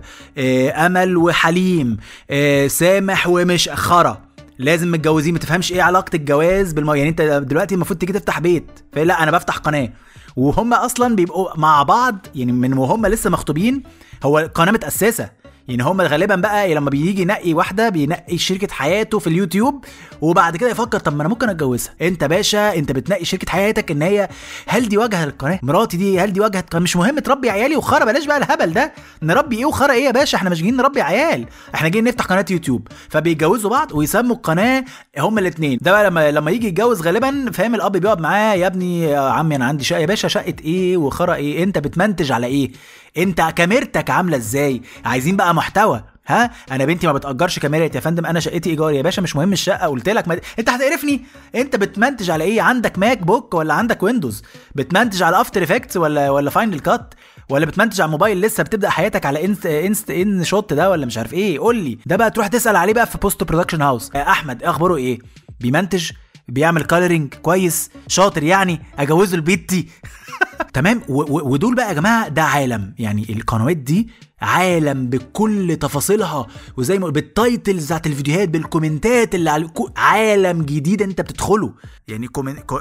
أمل 0.75 1.17
وحليم 1.17 1.97
سامح 2.67 3.27
ومش 3.27 3.69
خرا. 3.69 4.21
لازم 4.59 4.91
متجوزين. 4.91 5.33
ما 5.33 5.39
تفهمش 5.39 5.71
إيه 5.71 5.81
علاقة 5.81 6.15
الجواز 6.15 6.73
بالمو... 6.73 6.93
يعني 6.93 7.09
أنت 7.09 7.21
دلوقتي 7.21 7.75
المفروض 7.75 7.99
تيجي 7.99 8.13
تفتح 8.13 8.39
بيت. 8.39 8.71
فلا 8.93 9.23
أنا 9.23 9.31
بفتح 9.31 9.57
قناة. 9.57 9.89
وهم 10.35 10.73
أصلا 10.73 11.15
بيبقوا 11.15 11.49
مع 11.57 11.83
بعض 11.83 12.15
يعني 12.35 12.51
من 12.51 12.73
وهم 12.73 13.05
لسه 13.05 13.29
مخطوبين 13.29 13.83
هو 14.23 14.39
القناه 14.39 14.71
متأسسة. 14.71 15.42
يعني 15.67 15.83
هم 15.83 16.01
غالبا 16.01 16.35
بقى 16.35 16.73
لما 16.73 16.89
بيجي 16.89 17.21
ينقي 17.21 17.53
واحدة 17.53 17.89
بينقي 17.89 18.37
شركة 18.37 18.67
حياته 18.73 19.19
في 19.19 19.27
اليوتيوب 19.27 19.85
وبعد 20.21 20.57
كده 20.57 20.69
يفكر 20.69 20.99
طب 20.99 21.15
ما 21.15 21.21
أنا 21.21 21.29
ممكن 21.29 21.49
أتجوزها. 21.49 21.93
أنت 22.01 22.23
باشا 22.23 22.75
أنت 22.75 22.91
بتنقي 22.91 23.25
شركة 23.25 23.51
حياتك 23.51 23.91
إن 23.91 24.01
هي 24.01 24.29
هل 24.67 24.89
دي 24.89 24.97
واجهة 24.97 25.25
للقناه 25.25 25.59
مراتي 25.63 25.97
دي 25.97 26.19
هل 26.19 26.33
دي 26.33 26.39
واجهة 26.39 26.63
مش 26.75 26.95
مهم 26.95 27.19
تربي 27.19 27.49
عيالي 27.49 27.75
وخرا 27.75 28.05
بلاش 28.05 28.25
بقى 28.25 28.37
الهبل 28.37 28.73
ده. 28.73 28.93
نربي 29.21 29.57
إيه 29.57 29.65
وخرا؟ 29.65 29.93
إيه 29.93 30.05
يا 30.05 30.11
باشا؟ 30.11 30.37
إحنا 30.37 30.49
مش 30.49 30.59
جايين 30.61 30.75
نربي 30.77 31.01
عيال. 31.01 31.45
إحنا 31.75 31.89
جايين 31.89 32.05
نفتح 32.05 32.25
قناة 32.25 32.45
يوتيوب. 32.49 32.87
فبيتجوزوا 33.09 33.69
بعض 33.69 33.91
ويسموا 33.91 34.35
القناة 34.35 34.85
هم 35.17 35.37
الاثنين 35.37 35.77
ده 35.81 35.91
بقى 35.91 36.03
لما 36.09 36.31
لما 36.31 36.51
يجي 36.51 36.67
يتجوز 36.67 37.01
غالبا 37.01 37.51
فاهم 37.53 37.75
الأب 37.75 37.91
بيقعد 37.97 38.19
معاه 38.21 38.53
يا 38.55 38.67
ابني 38.67 39.03
يا 39.03 39.19
عمي 39.19 39.55
أنا 39.55 39.65
عندي 39.65 39.83
شقة. 39.83 39.99
يا 39.99 40.05
باشا 40.05 40.27
شقة 40.27 40.55
إيه 40.65 40.97
وخرا 40.97 41.35
إيه؟ 41.35 41.63
أنت 41.63 41.77
بتمنتج 41.77 42.31
على 42.31 42.47
إيه؟ 42.47 42.71
انت 43.17 43.41
كاميرتك 43.55 44.09
عاملة 44.09 44.37
إزاي؟ 44.37 44.81
عايزين 45.05 45.35
بقى 45.37 45.55
محتوى. 45.55 46.03
ها؟ 46.27 46.51
أنا 46.71 46.85
بنتي 46.85 47.07
ما 47.07 47.13
بتأجرش 47.13 47.59
كاميرات 47.59 47.95
يا 47.95 47.99
فندم 47.99 48.25
أنا 48.25 48.39
شقتي 48.39 48.69
ايجار 48.69 48.91
يا 48.91 49.01
باشا 49.01 49.21
مش 49.21 49.35
مهم 49.35 49.53
الشقة 49.53 49.87
قلت 49.87 50.09
لك 50.09 50.27
ما... 50.27 50.39
انت 50.59 50.69
هتقرفني. 50.69 51.21
انت 51.55 51.75
بتمنتج 51.75 52.29
على 52.31 52.43
إيه؟ 52.43 52.61
عندك 52.61 52.99
ماك 52.99 53.17
بوك 53.21 53.53
ولا 53.53 53.73
عندك 53.73 54.03
ويندوز؟ 54.03 54.43
بتمنتج 54.75 55.23
على 55.23 55.41
After 55.41 55.63
Effects 55.63 55.97
ولا 55.97 56.29
ولا 56.29 56.49
Final 56.49 56.79
Cut 56.79 57.13
ولا 57.49 57.65
بتمنتج 57.65 58.01
على 58.01 58.07
الموبايل 58.07 58.41
لسه 58.41 58.63
بتبدأ 58.63 58.89
حياتك 58.89 59.25
على 59.25 59.45
انست 59.45 59.65
انست 59.65 60.09
InShot 60.11 60.73
ده 60.73 60.89
ولا 60.89 61.05
مش 61.05 61.17
عارف 61.17 61.33
إيه؟ 61.33 61.59
قول 61.59 61.75
لي. 61.75 61.97
ده 62.05 62.15
بقى 62.15 62.31
تروح 62.31 62.47
تسأل 62.47 62.75
عليه 62.75 62.93
بقى 62.93 63.07
في 63.07 63.17
post 63.17 63.43
production 63.43 63.81
house 63.81 64.11
أحمد 64.15 64.63
أخباره 64.63 64.95
إيه؟ 64.95 65.19
بيمنتج؟ 65.59 66.11
بيعمل 66.47 66.83
coloring 66.83 67.33
كويس؟ 67.33 67.89
شاطر 68.07 68.43
يعني؟ 68.43 68.81
أجوزه 68.99 69.37
لبنتي 69.37 69.87
تمام؟ 70.73 71.01
ودول 71.09 71.75
بقى 71.75 71.87
يا 71.87 71.93
جماعة 71.93 72.27
ده 72.27 72.43
عالم. 72.43 72.95
يعني 72.99 73.25
القنوات 73.33 73.77
دي 73.77 74.09
عالم 74.41 75.07
بكل 75.09 75.77
تفاصيلها 75.81 76.47
وزي 76.77 76.99
ما 76.99 77.09
بال 77.09 77.28
titles 77.28 77.85
بتاعت 77.85 78.07
الفيديوهات 78.07 78.49
بال 78.49 78.66
comment 78.66 79.27
ات 79.27 79.35
اللي 79.35 79.49
على 79.49 79.69
عالم 79.97 80.61
جديد 80.61 81.01
انت 81.01 81.21
بتدخله. 81.21 81.73
يعني 82.07 82.27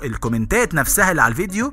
ال 0.05 0.12
comment 0.12 0.67
ات 0.67 0.75
نفسها 0.75 1.11
اللي 1.11 1.23
على 1.23 1.31
الفيديو 1.33 1.73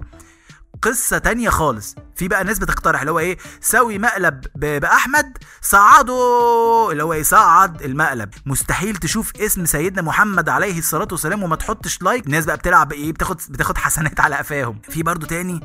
قصة 0.81 1.17
تانية 1.17 1.49
خالص. 1.49 1.95
في 2.15 2.27
بقى 2.27 2.43
ناس 2.43 2.59
بتقترح 2.59 2.99
اللي 2.99 3.11
هو 3.11 3.19
إيه 3.19 3.37
سوي 3.61 3.99
مقلب 3.99 4.45
بأحمد 4.55 5.37
صعده 5.61 6.91
اللي 6.91 7.03
هو 7.03 7.13
يصعد 7.13 7.81
المقلب. 7.81 8.29
مستحيل 8.45 8.95
تشوف 8.95 9.31
اسم 9.35 9.65
سيدنا 9.65 10.01
محمد 10.01 10.49
عليه 10.49 10.79
الصلاة 10.79 11.07
والسلام 11.11 11.43
وما 11.43 11.55
تحطش 11.55 12.01
like 12.01 12.25
الناس 12.25 12.45
بقى 12.45 12.57
بتلعب 12.57 12.93
إيه 12.93 13.11
بتاخد 13.13 13.37
بتاخد 13.49 13.77
حسنات 13.77 14.19
على 14.19 14.35
قفاهم. 14.35 14.81
في 14.89 15.03
برضو 15.03 15.25
تاني 15.25 15.59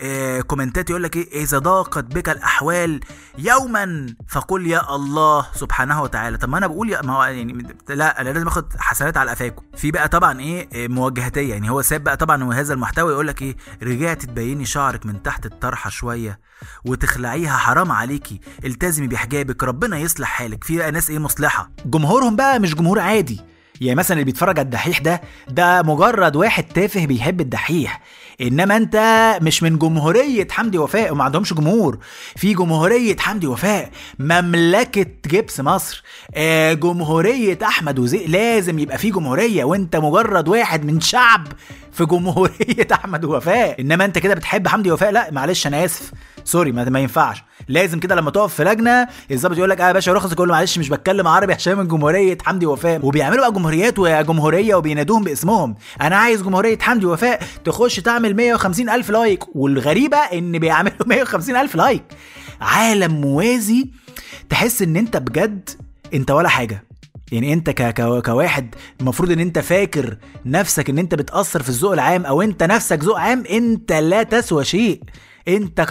آه 0.00 0.40
comment 0.40 0.84
ات 0.84 0.90
يقول 0.90 1.02
لك 1.02 1.16
إيه؟ 1.16 1.42
إذا 1.42 1.58
ضاقت 1.58 2.04
بك 2.04 2.28
الأحوال 2.28 3.00
يوما 3.38 4.06
فقل 4.28 4.66
يا 4.66 4.94
الله 4.94 5.46
سبحانه 5.54 6.02
وتعالى. 6.02 6.36
طب 6.38 6.48
ما 6.48 6.58
أنا 6.58 6.66
بقول 6.66 6.90
يا 6.90 7.02
ما 7.02 7.12
هو 7.16 7.24
يعني 7.24 7.66
لا 7.88 8.20
أنا 8.20 8.28
لازم 8.28 8.46
آخد 8.46 8.72
حسنات 8.78 9.16
على 9.16 9.30
قفاكم. 9.30 9.62
في 9.76 9.90
بقى 9.90 10.08
طبعا 10.08 10.40
إيه؟ 10.40 10.68
آه، 10.74 10.88
موجهتيه 10.88 11.50
يعني 11.50 11.70
هو 11.70 11.82
ساب 11.82 12.04
بقى 12.04 12.16
طبعا 12.16 12.54
هذا 12.54 12.74
المحتوى 12.74 13.12
يقول 13.12 13.26
لك 13.28 13.42
إيه؟ 13.42 13.56
رجعت 13.82 14.24
تبيني 14.24 14.64
شعرك 14.64 15.06
من 15.06 15.22
تحت 15.22 15.46
الطرحة 15.46 15.90
شوية 15.90 16.40
وتخلعيها 16.84 17.56
حرام 17.56 17.92
عليكي 17.92 18.40
التزمي 18.64 19.06
بحجابك 19.08 19.64
ربنا 19.64 19.98
يصلح 19.98 20.28
حالك. 20.28 20.64
في 20.64 20.76
بقى 20.76 20.90
ناس 20.90 21.10
إيه؟ 21.10 21.18
مصلحة. 21.18 21.70
جمهورهم 21.86 22.36
بقى 22.36 22.58
مش 22.58 22.74
جمهور 22.74 22.98
عادي. 23.00 23.40
يعني 23.80 23.94
مثلا 23.98 24.12
اللي 24.14 24.24
بيتفرج 24.24 24.58
على 24.58 24.64
الدحيح 24.64 24.98
ده 24.98 25.20
ده 25.48 25.82
مجرد 25.82 26.36
واحد 26.36 26.64
تافه 26.64 27.06
بيحب 27.06 27.40
الدحيح. 27.40 28.00
إنما 28.40 28.76
أنت 28.76 28.96
مش 29.42 29.62
من 29.62 29.78
جمهورية 29.78 30.48
حمدي 30.50 30.78
وفاء 30.78 31.12
وما 31.12 31.24
عندهمش 31.24 31.54
جمهور. 31.54 31.98
في 32.36 32.54
جمهورية 32.54 33.16
حمدي 33.16 33.46
وفاء 33.46 33.90
مملكة 34.18 35.06
جبس 35.26 35.60
مصر 35.60 36.04
آه 36.34 36.72
جمهورية 36.72 37.58
أحمد 37.62 37.98
وزيق 37.98 38.26
لازم 38.28 38.78
يبقى 38.78 38.98
في 38.98 39.10
جمهورية 39.10 39.64
وأنت 39.64 39.96
مجرد 39.96 40.48
واحد 40.48 40.84
من 40.84 41.00
شعب 41.00 41.46
في 41.92 42.04
جمهورية 42.06 42.86
أحمد 42.92 43.24
وفاء. 43.24 43.80
إنما 43.80 44.04
أنت 44.04 44.18
كده 44.18 44.34
بتحب 44.34 44.68
حمدي 44.68 44.90
وفاء 44.92 45.10
لا 45.12 45.30
معلش 45.30 45.66
أنا 45.66 45.84
آسف. 45.84 46.10
سوري 46.44 46.72
ما, 46.72 46.84
ما 46.84 47.00
ينفعش. 47.00 47.42
لازم 47.68 48.00
كده 48.00 48.14
لما 48.14 48.30
تقف 48.30 48.54
في 48.54 48.64
لجنة 48.64 49.08
الظابط 49.30 49.56
يقول 49.58 49.70
لك 49.70 49.80
آه 49.80 49.86
يا 49.86 49.92
باشا 49.92 50.12
رخص 50.12 50.30
تقول 50.34 50.48
له 50.48 50.54
معلش 50.54 50.78
مش 50.78 50.88
بتكلم 50.88 51.28
عربي 51.28 51.52
عشان 51.52 51.78
من 51.78 51.88
جمهورية 51.88 52.38
حمدي 52.44 52.66
وفاء. 52.66 53.06
وبيعملوا 53.06 53.40
بقى 53.40 53.52
جمهوريات 53.52 53.98
وجمهوريه 53.98 54.74
وبينادوهم 54.74 55.24
باسمهم. 55.24 55.74
أنا 56.02 56.16
عايز 56.16 56.42
جمهورية 56.42 56.78
حمدي 56.78 57.06
وفاء 57.06 57.42
تخش 57.64 57.96
تعمل 57.96 58.36
150 58.36 58.90
ألف 58.90 59.10
like. 59.10 59.56
والغريبة 59.56 60.16
إن 60.16 60.58
بيعملوا 60.58 61.06
150 61.06 61.56
ألف 61.56 61.74
like. 61.74 62.02
عالم 62.60 63.20
موازي. 63.20 63.90
تحس 64.48 64.82
إن 64.82 64.96
أنت 64.96 65.16
بجد 65.16 65.70
أنت 66.14 66.30
ولا 66.30 66.48
حاجة. 66.48 66.84
يعني 67.32 67.52
أنت. 67.52 67.70
كواحد 68.26 68.74
المفروض 69.00 69.30
إن 69.30 69.40
أنت 69.40 69.58
فاكر 69.58 70.16
نفسك 70.46 70.90
إن 70.90 70.98
أنت 70.98 71.14
بتأثر 71.14 71.62
في 71.62 71.68
الذوق 71.68 71.92
العام 71.92 72.26
أو 72.26 72.42
أنت 72.42 72.62
نفسك 72.62 73.04
ذوق 73.04 73.18
عام 73.18 73.44
أنت 73.50 73.92
لا 73.92 74.22
تسوى 74.22 74.64
شيء. 74.64 75.00
انت 75.48 75.86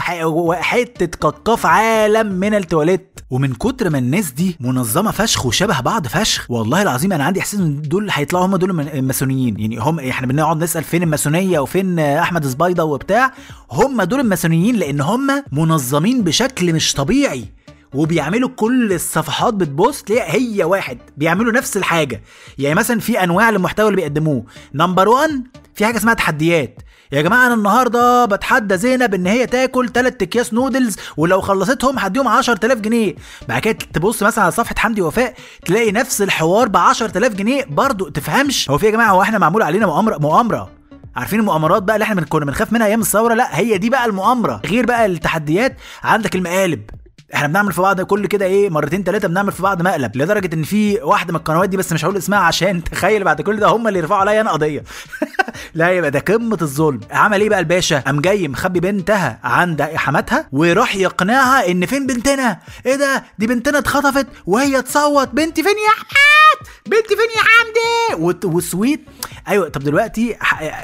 حتة 0.52 1.06
كقاف 1.06 1.66
عالم 1.66 2.28
من 2.28 2.54
التواليت. 2.54 3.20
ومن 3.30 3.54
كتر 3.54 3.90
ما 3.90 3.98
الناس 3.98 4.32
دي 4.32 4.58
منظمة 4.60 5.12
فشخ 5.12 5.46
وشبه 5.46 5.80
بعض 5.80 6.08
فشخ 6.08 6.52
والله 6.52 6.82
العظيم 6.82 7.14
أنا 7.14 7.24
عندي 7.24 7.40
احساس 7.40 7.60
ان 7.60 7.82
دول 7.82 8.08
هيطلعوا 8.12 8.46
هم 8.46 8.56
دول 8.56 8.80
الماسونيين. 8.90 9.60
يعني 9.60 9.78
هم 9.80 10.00
إحنا 10.00 10.28
بنقعد 10.28 10.64
نسأل 10.64 10.84
فين 10.84 11.04
الماسونية 11.04 11.60
وفين 11.60 12.00
أحمد 12.00 12.46
زبيده 12.46 12.86
وبتاع 12.86 13.32
هم 13.72 14.02
دول 14.02 14.20
الماسونيين 14.20 14.76
لأن 14.76 15.02
هم 15.02 15.44
منظمين 15.52 16.24
بشكل 16.24 16.74
مش 16.74 16.94
طبيعي. 16.94 17.46
وبيعملوا 17.94 18.50
كل 18.56 18.94
الصفحات 18.94 19.54
بتبص 19.54 20.02
تلاقي 20.04 20.32
هي 20.58 20.64
واحد 20.64 20.98
بيعملوا 21.18 21.52
نفس 21.52 21.78
الحاجة. 21.78 22.22
يعني 22.58 22.76
مثلا 22.76 23.00
في 23.00 23.24
أنواع 23.24 23.50
للمحتوى 23.50 23.86
اللي 23.90 23.96
بيقدموه. 23.96 24.44
number 24.74 25.10
1 25.10 25.48
في 25.76 25.86
حاجة 25.86 25.98
اسمها 25.98 26.14
تحديات. 26.14 26.76
يا 27.12 27.22
جماعة 27.22 27.46
أنا 27.48 27.54
النهارده 27.54 28.26
بتحدى 28.26 28.78
زينب 28.78 29.14
إن 29.14 29.28
هي 29.28 29.46
تاكل 29.46 29.90
3 29.90 30.24
أكياس 30.24 30.54
نودلز 30.54 30.96
ولو 31.18 31.42
خلصتهم 31.42 32.00
هديهم 32.00 32.28
10000 32.28 32.80
جنيه. 32.80 33.16
بعد 33.48 33.62
كده 33.62 33.78
تبص 33.94 34.24
مثلا 34.24 34.44
على 34.44 34.52
صفحة 34.52 34.76
حمدي 34.78 35.02
وفاء 35.02 35.34
تلاقي 35.66 35.92
نفس 35.92 36.22
الحوار 36.22 36.68
ب 36.68 36.78
10000 36.78 37.34
جنيه. 37.34 37.66
برضه 37.70 38.10
تفهمش. 38.10 38.70
هو 38.70 38.78
في 38.78 38.86
يا 38.86 38.92
جماعة 38.92 39.12
هو 39.12 39.22
إحنا 39.22 39.38
معمول 39.38 39.62
علينا 39.64 39.86
مؤامره 39.86 40.18
مؤامرة؟ 40.18 40.70
عارفين 41.16 41.40
المؤامرات 41.40 41.84
بقى 41.84 41.96
اللي 41.96 42.04
إحنا 42.04 42.22
كنا 42.22 42.46
بنخاف 42.46 42.74
منها 42.74 42.88
أيام 42.88 43.02
الثورة؟ 43.02 43.34
لا 43.34 43.60
هي 43.60 43.78
دي 43.78 43.90
بقى 43.90 44.06
المؤامرة. 44.06 44.62
غير 44.66 44.86
بقى 44.86 45.06
التحديات 45.06 45.78
عندك 46.04 46.36
المقالب. 46.36 46.90
إحنا 47.36 47.48
بنعمل 47.48 47.74
في 47.74 47.82
بعض 47.82 48.02
كل 48.02 48.28
كده 48.28 48.46
إيه 48.46 48.70
مرتين 48.70 49.04
ثلاثة 49.04 49.28
بنعمل 49.28 49.52
في 49.52 49.62
بعض 49.62 49.82
مقلب 49.82 50.18
لدرجة 50.18 50.50
إن 50.56 50.64
في 50.64 51.00
واحدة 51.02 51.34
من 51.34 51.40
القنوات 51.40 51.70
دي 51.70 51.78
بس 51.78 51.94
مش 51.94 52.06
هقول 52.06 52.18
اسمها 52.18 52.40
عشان 52.40 52.84
تخيل 52.84 53.24
بعد 53.24 53.42
كل 53.42 53.60
ده 53.60 53.68
هم 53.68 53.88
اللي 53.88 54.00
يرفعوا 54.00 54.20
عليا 54.22 54.42
أنا 54.42 54.52
قضية. 54.52 54.84
لا 55.74 55.92
يبقى 55.92 56.12
ده 56.12 56.20
قمة 56.20 56.58
الظلم. 56.62 57.00
عمل 57.12 57.42
إيه 57.42 57.50
بقى 57.50 57.60
الباشا؟ 57.60 58.00
قام 58.00 58.22
جاي 58.22 58.48
مخبي 58.48 58.80
بنتها 58.80 59.40
عند 59.44 59.82
حماتها 59.82 60.48
وراح 60.52 60.96
يقنعها 60.96 61.72
إن 61.72 61.86
فين 61.86 62.08
بنتنا؟ 62.08 62.60
إيه 62.86 62.96
ده؟ 62.96 63.24
دي 63.40 63.48
بنتنا 63.48 63.78
اتخطفت 63.78 64.28
وهي 64.46 64.82
تصوت 64.82 65.28
بنتي 65.34 65.64
فين 65.64 65.72
يا 65.72 65.94
احمد 65.94 66.68
بنتي 66.86 67.16
فين 67.16 67.30
يا 67.38 67.44
حمدي 67.44 68.46
وسويت. 68.48 69.02
أيوه 69.48 69.70
طب 69.70 69.84
دلوقتي 69.84 70.36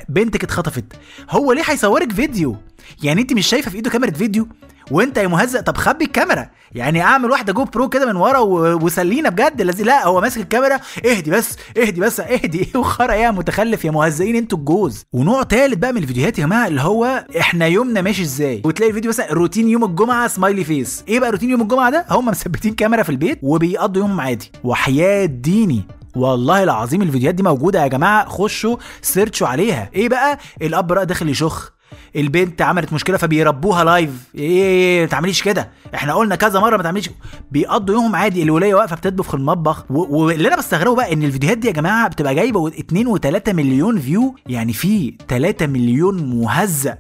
بنتك 0.09 0.43
اتخطفت 0.43 0.85
هو 1.29 1.53
ليه 1.53 1.63
هيصورك 1.65 2.11
فيديو؟ 2.11 2.57
يعني 3.03 3.21
أنت 3.21 3.33
مش 3.33 3.47
شايفة 3.47 3.71
في 3.71 3.77
إيده 3.77 3.89
كاميرا 3.89 4.11
فيديو؟ 4.11 4.47
وانت 4.91 5.17
يا 5.17 5.27
مهزأ 5.27 5.61
طب 5.61 5.77
خبي 5.77 6.05
الكاميرا. 6.05 6.49
يعني 6.71 7.01
اعمل 7.01 7.31
واحدة 7.31 7.53
GoPro 7.53 7.89
كده 7.89 8.05
من 8.05 8.15
ورا 8.15 8.39
وسلينا 8.83 9.29
بجد. 9.29 9.61
الذي 9.61 9.83
لا 9.83 10.05
هو 10.07 10.21
ماسك 10.21 10.37
الكاميرا. 10.41 10.79
اهدي 11.05 11.31
بس 11.31 11.55
اهدي 11.77 12.01
بس 12.01 12.19
اهدي. 12.19 12.59
إيه 12.59 12.77
وخرا 12.79 13.13
يا 13.13 13.31
متخلف 13.31 13.85
يا 13.85 13.91
مهزئين 13.91 14.35
أنتوا 14.35 14.57
الجوز. 14.57 15.05
ونوع 15.13 15.43
تالت 15.43 15.77
بقى 15.77 15.93
من 15.93 16.03
الفيديوهات 16.03 16.39
يا 16.39 16.45
جماعة 16.45 16.67
اللي 16.67 16.81
هو 16.81 17.25
إحنا 17.39 17.65
يومنا 17.67 18.01
ماشي 18.01 18.21
إزاي. 18.21 18.61
وتلاقي 18.65 18.89
الفيديو 18.89 19.09
مثلا 19.09 19.33
روتين 19.33 19.69
يوم 19.69 19.83
الجمعة 19.83 20.27
smiley 20.27 20.63
face 20.63 21.03
إيه 21.07 21.19
بقى 21.19 21.31
روتين 21.31 21.49
يوم 21.49 21.61
الجمعة 21.61 21.89
ده؟ 21.91 22.05
هم 22.09 22.25
مثبتين 22.25 22.73
كاميرا 22.73 23.03
في 23.03 23.09
البيت 23.09 23.39
وبيقضوا 23.43 24.01
يومهم 24.01 24.21
عادي. 24.21 24.51
وحياة 24.63 25.25
ديني. 25.25 25.83
والله 26.15 26.63
العظيم 26.63 27.01
الفيديوهات 27.01 27.35
دي 27.35 27.43
موجودة 27.43 27.83
يا 27.83 27.87
جماعة 27.87 28.29
خشوا 28.29 28.77
search 29.01 29.41
وا 29.41 29.47
عليها. 29.47 29.89
إيه 29.95 30.09
بقى؟ 30.09 30.37
الأب 30.61 30.87
بقى 30.87 31.05
داخل 31.05 31.29
يشخ. 31.29 31.74
البنت 32.15 32.61
عملت 32.61 32.93
مشكلة 32.93 33.17
فبيربوها 33.17 33.83
لايف 33.83 34.09
إيه 34.35 35.01
ما 35.01 35.07
تعمليش 35.07 35.43
كده. 35.43 35.69
إحنا 35.95 36.13
قلنا 36.13 36.35
كذا 36.35 36.59
مرة 36.59 36.77
ما 36.77 36.83
تعمليش. 36.83 37.09
بيقضوا 37.51 37.95
يومهم 37.95 38.15
عادي 38.15 38.43
الولايه 38.43 38.73
واقفة 38.75 38.95
بتطبخ 38.95 39.27
في 39.27 39.33
المطبخ. 39.33 39.85
واللي 39.91 40.47
أنا 40.47 40.57
بستغربه 40.57 40.95
بقى 40.95 41.13
إن 41.13 41.23
الفيديوهات 41.23 41.57
دي 41.57 41.67
يا 41.67 41.73
جماعة 41.73 42.07
بتبقى 42.07 42.35
جايبة 42.35 42.67
2 42.67 43.17
و3 43.17 43.49
مليون 43.49 43.99
view 43.99 44.35
يعني 44.47 44.73
في 44.73 45.13
3 45.27 45.67
مليون 45.67 46.23
مهزأ 46.41 46.97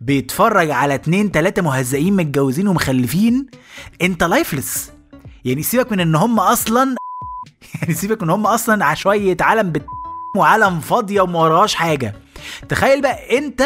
بيتفرج 0.00 0.70
على 0.70 0.94
2 0.94 1.30
3 1.30 1.62
مهزئين 1.62 2.16
متجوزين 2.16 2.68
ومخلفين. 2.68 3.46
أنت 4.02 4.24
lifeless 4.24 4.92
يعني 5.44 5.62
سيبك 5.62 5.92
من 5.92 6.00
إن 6.00 6.14
هم 6.14 6.40
أصلا 6.40 6.96
يعني 7.82 7.94
سيبك 7.94 8.22
من 8.22 8.30
هم 8.30 8.46
أصلا 8.46 8.84
عشوائيه 8.84 9.36
عالم 9.40 9.72
بت 9.72 9.86
وعالم 10.36 10.80
فاضية 10.80 11.20
وما 11.20 11.38
وراهاش 11.40 11.74
حاجة. 11.74 12.14
تخيل 12.68 13.02
بقى 13.02 13.38
أنت 13.38 13.62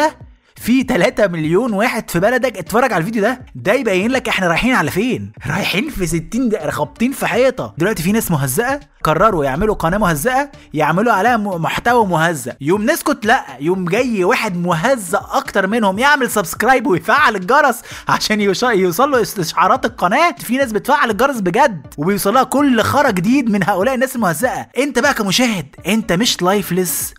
في 0.63 0.83
3 0.83 1.27
مليون 1.27 1.73
واحد 1.73 2.09
في 2.11 2.19
بلدك. 2.19 2.57
اتفرج 2.57 2.93
على 2.93 3.01
الفيديو 3.01 3.21
ده 3.21 3.45
ده 3.55 3.73
يبين 3.73 4.11
لك 4.11 4.29
إحنا 4.29 4.47
رايحين 4.47 4.73
على 4.73 4.91
فين؟ 4.91 5.31
رايحين 5.47 5.89
في 5.89 6.07
60 6.07 6.49
دقيقه 6.49 6.69
خابطين 6.69 7.11
في 7.11 7.25
حيطة. 7.27 7.73
دلوقتي 7.77 8.03
في 8.03 8.11
ناس 8.11 8.31
مهزأه 8.31 8.79
قرروا 9.03 9.45
يعملوا 9.45 9.75
قناة 9.75 9.97
مهزأه 9.97 10.51
يعملوا 10.73 11.13
عليها 11.13 11.37
محتوى 11.37 12.05
مهزأ 12.05 12.55
يوم 12.61 12.85
نسكت 12.91 13.25
لا 13.25 13.43
يوم 13.59 13.85
جاي 13.85 14.23
واحد 14.23 14.57
مهزأ 14.57 15.21
أكتر 15.31 15.67
منهم 15.67 15.99
يعمل 15.99 16.31
subscribe 16.31 16.87
ويفعل 16.87 17.35
الجرس 17.35 17.81
عشان 18.07 18.41
يوص- 18.41 18.63
يوصل 18.63 19.11
له 19.11 19.21
استشعارات 19.21 19.85
القناة. 19.85 20.35
في 20.39 20.57
ناس 20.57 20.71
بتفعل 20.71 21.09
الجرس 21.11 21.39
بجد 21.39 21.87
وبيوصل 21.97 22.33
لها 22.33 22.43
كل 22.43 22.81
خرا 22.81 23.11
جديد 23.11 23.51
من 23.51 23.63
هؤلاء 23.63 23.95
الناس 23.95 24.15
المهزأه 24.15 24.67
انت 24.77 24.99
بقى 24.99 25.13
كمشاهد 25.13 25.65
انت 25.87 26.13
مش 26.13 26.41
lifeless 26.41 27.13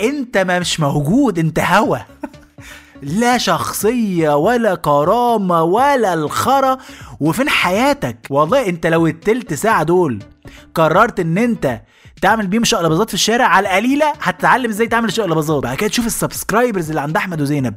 انت 0.00 0.38
مش 0.38 0.80
موجود 0.80 1.38
انت 1.38 1.58
هوا. 1.58 1.98
لا 3.02 3.38
شخصية 3.38 4.36
ولا 4.36 4.74
كرامة 4.74 5.62
ولا 5.62 6.14
الخرا. 6.14 6.78
وفين 7.20 7.48
حياتك؟ 7.48 8.16
والله 8.30 8.68
انت 8.68 8.86
لو 8.86 9.06
التلت 9.06 9.54
ساعة 9.54 9.82
دول 9.82 10.18
قررت 10.74 11.20
ان 11.20 11.38
انت 11.38 11.80
تعمل 12.22 12.46
بيهم 12.46 12.64
شقلباظات 12.64 13.08
في 13.08 13.14
الشارع 13.14 13.44
على 13.46 13.68
القليلة 13.68 14.12
هتتعلم 14.20 14.70
إزاي 14.70 14.86
تعمل 14.86 15.12
شقلباظات 15.12 15.62
بعد 15.62 15.76
كده 15.76 15.88
تشوف 15.88 16.06
ال 16.06 16.13
subscribers 16.13 16.88
اللي 16.88 17.00
عند 17.00 17.16
أحمد 17.16 17.40
وزينب. 17.40 17.74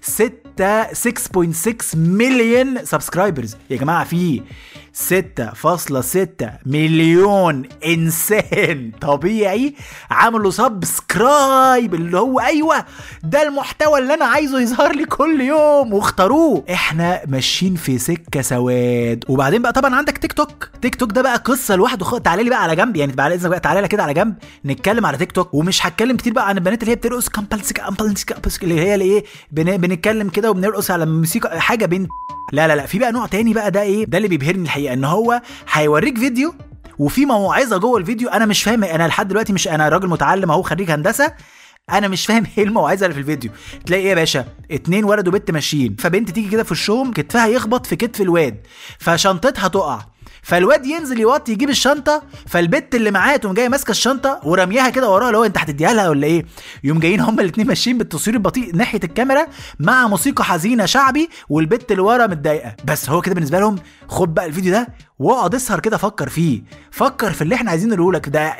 6 0.00 0.82
6.6 0.92 1.96
مليون 1.96 2.84
subscribers 2.84 3.56
يا 3.70 3.76
جماعة 3.76 4.04
في 4.04 4.42
6.6 4.96 6.44
مليون 6.66 7.62
إنسان 7.86 8.90
طبيعي 9.00 9.74
عملوا 10.10 10.50
subscribe 10.50 11.94
اللي 11.94 12.18
هو 12.18 12.40
أيوه 12.40 12.84
ده 13.24 13.42
المحتوى 13.42 13.98
اللي 13.98 14.14
أنا 14.14 14.24
عايزه 14.24 14.60
يظهر 14.60 14.92
لي 14.96 15.04
كل 15.04 15.40
يوم 15.40 15.92
واختاروه. 15.92 16.64
إحنا 16.72 17.20
ماشيين 17.26 17.74
في 17.74 17.98
سكة 17.98 18.42
سواد. 18.42 19.24
وبعدين 19.28 19.62
بقى 19.62 19.72
طبعا 19.72 19.94
عندك 19.94 20.18
تيك 20.18 20.32
توك 20.32 20.68
تيك 20.82 20.94
توك 20.94 21.12
ده 21.12 21.22
بقى 21.22 21.36
قصة 21.36 21.76
لوحده. 21.76 22.04
خ... 22.04 22.18
تعالى 22.18 22.42
لي 22.42 22.50
بقى 22.50 22.62
على 22.62 22.76
جنب. 22.76 22.96
يعني 22.96 23.12
بعد 23.12 23.32
اذنك 23.32 23.50
بقى 23.50 23.60
تعالى 23.60 23.80
لي 23.80 23.88
كده 23.88 24.02
على 24.02 24.14
جنب 24.14 24.34
نتكلم 24.66 25.06
على 25.06 25.18
تيك 25.18 25.32
توك 25.32 25.54
ومش 25.54 25.86
هتكلم 25.86 26.16
كتير 26.16 26.32
بقى 26.32 26.48
عن 26.48 26.56
البنات 26.58 26.80
اللي 26.82 26.90
هي 26.92 26.96
بترقص 26.96 27.28
كامبلسك 27.28 28.62
اللي 28.64 28.80
هي 28.80 28.94
اللي 28.94 29.04
إيه 29.04 29.24
بن... 29.50 29.76
بنتكلم 29.76 30.28
كده 30.28 30.50
وبنرقص 30.50 30.90
على 30.90 31.06
موسيقى 31.06 31.60
حاجة 31.60 31.86
بنت. 31.86 32.08
لا 32.52 32.68
لا 32.68 32.76
لا. 32.76 32.86
في 32.86 32.98
بقى 32.98 33.12
نوع 33.12 33.26
تاني 33.26 33.54
بقى 33.54 33.70
ده 33.70 33.82
إيه؟ 33.82 34.04
ده 34.04 34.18
اللي 34.18 34.28
بيبهرني 34.28 34.62
الحقيقة. 34.62 34.81
الحقيقة 34.82 34.92
ان 34.92 35.04
هو 35.04 35.42
هيوريك 35.72 36.18
فيديو 36.18 36.54
وفي 36.98 37.26
موعظة 37.26 37.76
جوه 37.76 37.98
الفيديو 37.98 38.28
أنا 38.28 38.46
مش 38.46 38.62
فاهم 38.62 38.84
أنا 38.84 39.08
لحد 39.08 39.28
دلوقتي 39.28 39.52
مش 39.52 39.68
أنا 39.68 39.88
راجل 39.88 40.08
متعلم 40.08 40.50
أهو 40.50 40.62
خريج 40.62 40.90
هندسة 40.90 41.32
أنا 41.90 42.08
مش 42.08 42.26
فاهم 42.26 42.46
إيه 42.58 42.64
الموعظة 42.64 43.06
اللي 43.06 43.14
في 43.14 43.20
الفيديو. 43.20 43.50
تلاقي 43.86 44.02
إيه 44.02 44.08
يا 44.08 44.14
باشا؟ 44.14 44.44
اتنين 44.70 45.04
ولد 45.04 45.28
وبنت 45.28 45.50
ماشيين. 45.50 45.96
فبنت 45.96 46.30
تيجي 46.30 46.48
كده 46.48 46.62
في 46.62 46.72
الشوم 46.72 47.12
كتفها 47.12 47.46
يخبط 47.46 47.86
في 47.86 47.96
كتف 47.96 48.20
الواد 48.20 48.66
فشنطتها 48.98 49.68
تقع. 49.68 50.00
فالواد 50.42 50.86
ينزل 50.86 51.20
يوطي 51.20 51.52
يجيب 51.52 51.70
الشنطة 51.70 52.22
فالبت 52.46 52.94
اللي 52.94 53.10
معاه 53.10 53.36
تقوم 53.36 53.54
جاية 53.54 53.68
ماسكة 53.68 53.90
الشنطة 53.90 54.40
ورميها 54.44 54.90
كده 54.90 55.10
وراها 55.10 55.26
اللي 55.26 55.38
هو 55.38 55.44
أنت 55.44 55.58
هتديها 55.58 55.92
لها 55.92 56.08
ولا 56.08 56.26
إيه؟ 56.26 56.44
يقوم 56.84 56.98
جايين 57.00 57.20
هما 57.20 57.42
الاثنين 57.42 57.66
ماشيين 57.66 57.98
بالتصوير 57.98 58.36
البطيء 58.36 58.76
ناحية 58.76 59.00
الكاميرا 59.04 59.46
مع 59.80 60.06
موسيقى 60.08 60.44
حزينة 60.44 60.86
شعبي 60.86 61.28
والبت 61.48 61.90
اللي 61.92 62.02
ورا 62.02 62.26
متضايقة. 62.26 62.76
بس 62.84 63.10
هو 63.10 63.20
كده 63.20 63.34
بالنسبة 63.34 63.60
لهم 63.60 63.76
خد 64.08 64.34
بقى 64.34 64.46
الفيديو 64.46 64.72
ده 64.72 64.88
واقعد 65.18 65.54
اسهر 65.54 65.80
كده 65.80 65.96
فكر 65.96 66.28
فيه. 66.28 66.62
فكر 66.90 67.32
في 67.32 67.42
اللي 67.42 67.54
إحنا 67.54 67.70
عايزين 67.70 67.88
نقوله 67.88 68.12
لك. 68.18 68.28
ده 68.28 68.56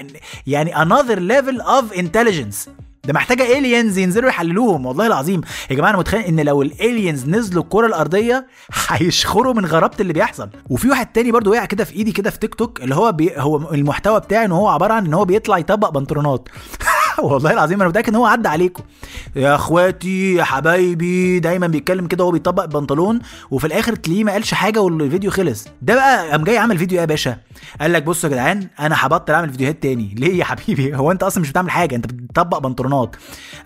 يعني 0.47 0.75
another 0.75 1.17
level 1.19 1.62
of 1.65 1.97
intelligence. 1.99 2.69
ده 3.06 3.12
محتاجة 3.12 3.59
الينز 3.59 3.99
ينزلوا 3.99 4.28
يحللوهم 4.28 4.87
والله 4.87 5.06
العظيم. 5.06 5.40
يا 5.71 5.76
جماعة 5.76 5.90
أنا 5.90 5.99
متخيل 5.99 6.21
إن 6.25 6.40
لو 6.40 6.62
الالينز 6.62 7.28
نزلوا 7.28 7.62
الكرة 7.62 7.87
الأرضية 7.87 8.47
هيشخروا 8.88 9.54
من 9.54 9.66
غرابة 9.66 9.97
اللي 10.00 10.12
بيحصل. 10.12 10.49
وفي 10.71 10.88
واحد 10.88 11.06
تاني 11.12 11.32
برضو 11.32 11.50
وقع 11.50 11.64
كده 11.64 11.85
في 11.85 11.92
إيدي 11.97 12.12
كده 12.12 12.30
في 12.30 12.38
تيك 12.38 12.54
توك 12.54 12.82
اللي 12.82 12.94
هو 12.94 13.12
بي 13.12 13.30
هو 13.37 13.56
المحتوى 13.75 14.21
بتاعه 14.21 14.44
إن 14.44 14.52
هو 14.52 14.68
عبارة 14.68 14.92
عن 14.92 15.06
إن 15.06 15.14
هو 15.14 15.25
بيطلع 15.25 15.59
يطبق 15.59 15.88
بنطلونات. 15.90 16.49
والله 17.23 17.50
العظيم 17.52 17.81
أنا 17.81 17.88
متأكد 17.88 18.09
إن 18.09 18.14
هو 18.14 18.26
عدى 18.26 18.49
عليكم. 18.49 18.83
يا 19.37 19.54
أخواتي 19.54 20.35
يا 20.35 20.45
حبايبي 20.45 21.40
دايما 21.40 21.66
بيتكلم 21.66 22.07
كده 22.07 22.25
وهو 22.25 22.33
بيطبق 22.33 22.64
بنطلون 22.64 23.21
وفي 23.50 23.66
الآخر 23.66 23.95
تلاقيه 23.95 24.25
ما 24.25 24.33
قالش 24.33 24.54
حاجة 24.54 24.81
والفيديو 24.81 25.31
خلص. 25.31 25.69
ده 25.83 25.95
بقى 25.95 26.31
قام 26.31 26.45
جاي 26.45 26.59
عمل 26.59 26.78
فيديو 26.78 26.97
إيه 26.97 27.00
يا 27.00 27.07
باشا؟ 27.07 27.37
قال 27.81 27.92
لك 27.92 28.02
بصوا 28.02 28.31
يا 28.31 28.35
جدعان 28.35 28.69
أنا 28.81 28.97
هبطل 28.99 29.33
أعمل 29.33 29.50
فيديوهات 29.50 29.83
تاني. 29.83 30.14
ليه 30.19 30.38
يا 30.38 30.45
حبيبي؟ 30.45 30.97
هو 30.97 31.11
أنت 31.12 31.23
أصلا 31.23 31.42
مش 31.42 31.50
بتعمل 31.50 31.71
حاجة 31.71 31.97
أنت 31.97 32.07
بتطبق 32.07 32.59
بنطلونات. 32.59 33.16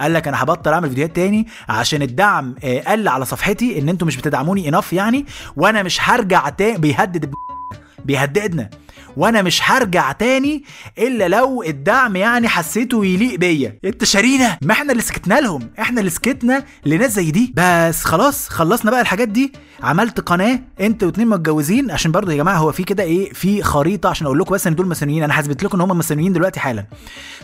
قال 0.00 0.12
لك 0.12 0.28
أنا 0.28 0.42
هبطل 0.42 0.72
أعمل 0.72 0.88
فيديوهات 0.88 1.16
تاني 1.16 1.46
عشان 1.68 2.02
الدعم 2.02 2.54
آه، 2.64 2.80
قل 2.80 3.08
على 3.08 3.24
صفحتي 3.24 3.78
إن 3.78 3.88
أنتوا 3.88 4.06
مش 4.06 4.16
بتدعموني 4.16 4.68
انف 4.68 4.92
يعني 4.92 5.26
وأنا 5.56 5.82
مش 5.82 5.98
هرجع 6.10 6.48
تاني. 6.48 6.78
بيهدد 6.78 7.30
بيهددنا 8.04 8.70
وأنا 9.16 9.42
مش 9.42 9.61
هرجع 9.70 10.12
تاني 10.12 10.64
إلا 10.99 11.28
لو 11.28 11.62
الدعم 11.62 12.16
يعني 12.16 12.49
حسيته 12.49 13.04
يليق 13.04 13.38
بيا. 13.38 13.78
انت 13.85 14.04
شارينا. 14.04 14.58
ما 14.62 14.73
إحنا 14.73 14.92
اللي 14.92 15.02
سكتنا 15.02 15.40
لهم. 15.40 15.70
إحنا 15.80 16.00
اللي 16.00 16.11
سكتنا 16.11 16.64
لناس 16.87 17.12
زي 17.12 17.30
دي. 17.30 17.52
بس 17.56 18.04
خلاص 18.04 18.49
خلصنا 18.49 18.90
بقى 18.90 19.00
الحاجات 19.00 19.28
دي. 19.28 19.52
عملت 19.83 20.21
قناة 20.21 20.59
انت 20.80 21.02
واتنين 21.04 21.28
متجوزين 21.28 21.90
عشان 21.90 22.12
برضه 22.12 22.33
يا 22.33 22.37
جماعة 22.37 22.56
هو 22.59 22.73
في 22.73 22.83
كده 22.85 23.02
إيه 23.02 23.33
في 23.33 23.62
خريطة 23.62 24.09
عشان 24.09 24.26
أقول 24.26 24.38
لكم 24.38 24.54
بس 24.54 24.66
ان 24.66 24.75
دول 24.75 24.88
مسنويين 24.88 25.23
أنا 25.23 25.40
هثبت 25.40 25.62
لكم 25.62 25.80
ان 25.80 25.90
هم 25.90 25.99
مسنويين 25.99 26.33
دلوقتي 26.33 26.61
حالا. 26.61 26.85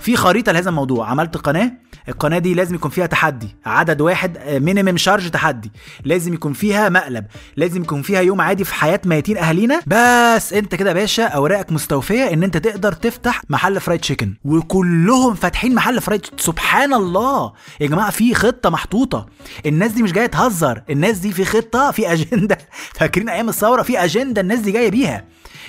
في 0.01 0.17
خريطة 0.17 0.53
لهذا 0.53 0.71
الموضوع 0.71 1.11
عملت 1.11 1.37
قناة 1.37 1.73
القناة 2.09 2.39
دي 2.39 2.55
لازم 2.55 2.75
يكون 2.75 2.91
فيها 2.91 3.07
تحدي 3.07 3.49
عدد 3.67 4.01
واحد 4.01 4.39
مينيمم 4.49 4.97
شارج 4.97 5.31
تحدي 5.31 5.73
لازم 6.05 6.35
يكون 6.35 6.53
فيها 6.53 6.89
مقلب 6.89 7.25
لازم 7.57 7.83
يكون 7.83 8.03
فيها 8.03 8.21
يوم 8.21 8.41
عادي 8.41 8.65
في 8.65 8.75
حياة 8.75 9.01
ميتين 9.05 9.37
أهالينا. 9.39 9.81
بس 9.87 10.53
انت 10.53 10.75
كده 10.75 10.91
يا 10.91 10.95
باشا 10.95 11.25
أوراقك 11.27 11.73
مستوفية 11.73 12.33
إن 12.33 12.43
انت 12.43 12.57
تقدر 12.57 12.93
تفتح 12.93 13.43
محل 13.51 13.81
fried 13.81 14.01
chicken 14.01 14.35
وكلهم 14.45 15.35
فاتحين 15.35 15.75
محل 15.75 16.01
fried 16.01 16.27
سبحان 16.39 16.95
الله! 16.95 17.53
يا 17.81 17.87
جماعة 17.87 18.11
في 18.11 18.35
خطة 18.35 18.71
محطوطة 18.71 19.27
الناس 19.67 19.93
دي 19.93 20.03
مش 20.03 20.13
جاية 20.13 20.27
تهزر 20.27 20.83
الناس 20.91 21.19
دي 21.19 21.33
في 21.33 21.45
خطة 21.45 21.91
في 21.91 22.13
أجندة. 22.33 22.59
فاكرين 22.95 23.29
أيام 23.29 23.49
الثورة؟ 23.49 23.83
في 23.83 24.05
أجندة 24.05 24.41
الناس 24.41 24.59
دي 24.59 24.71
جاية 24.73 24.91
بيها. 24.91 25.25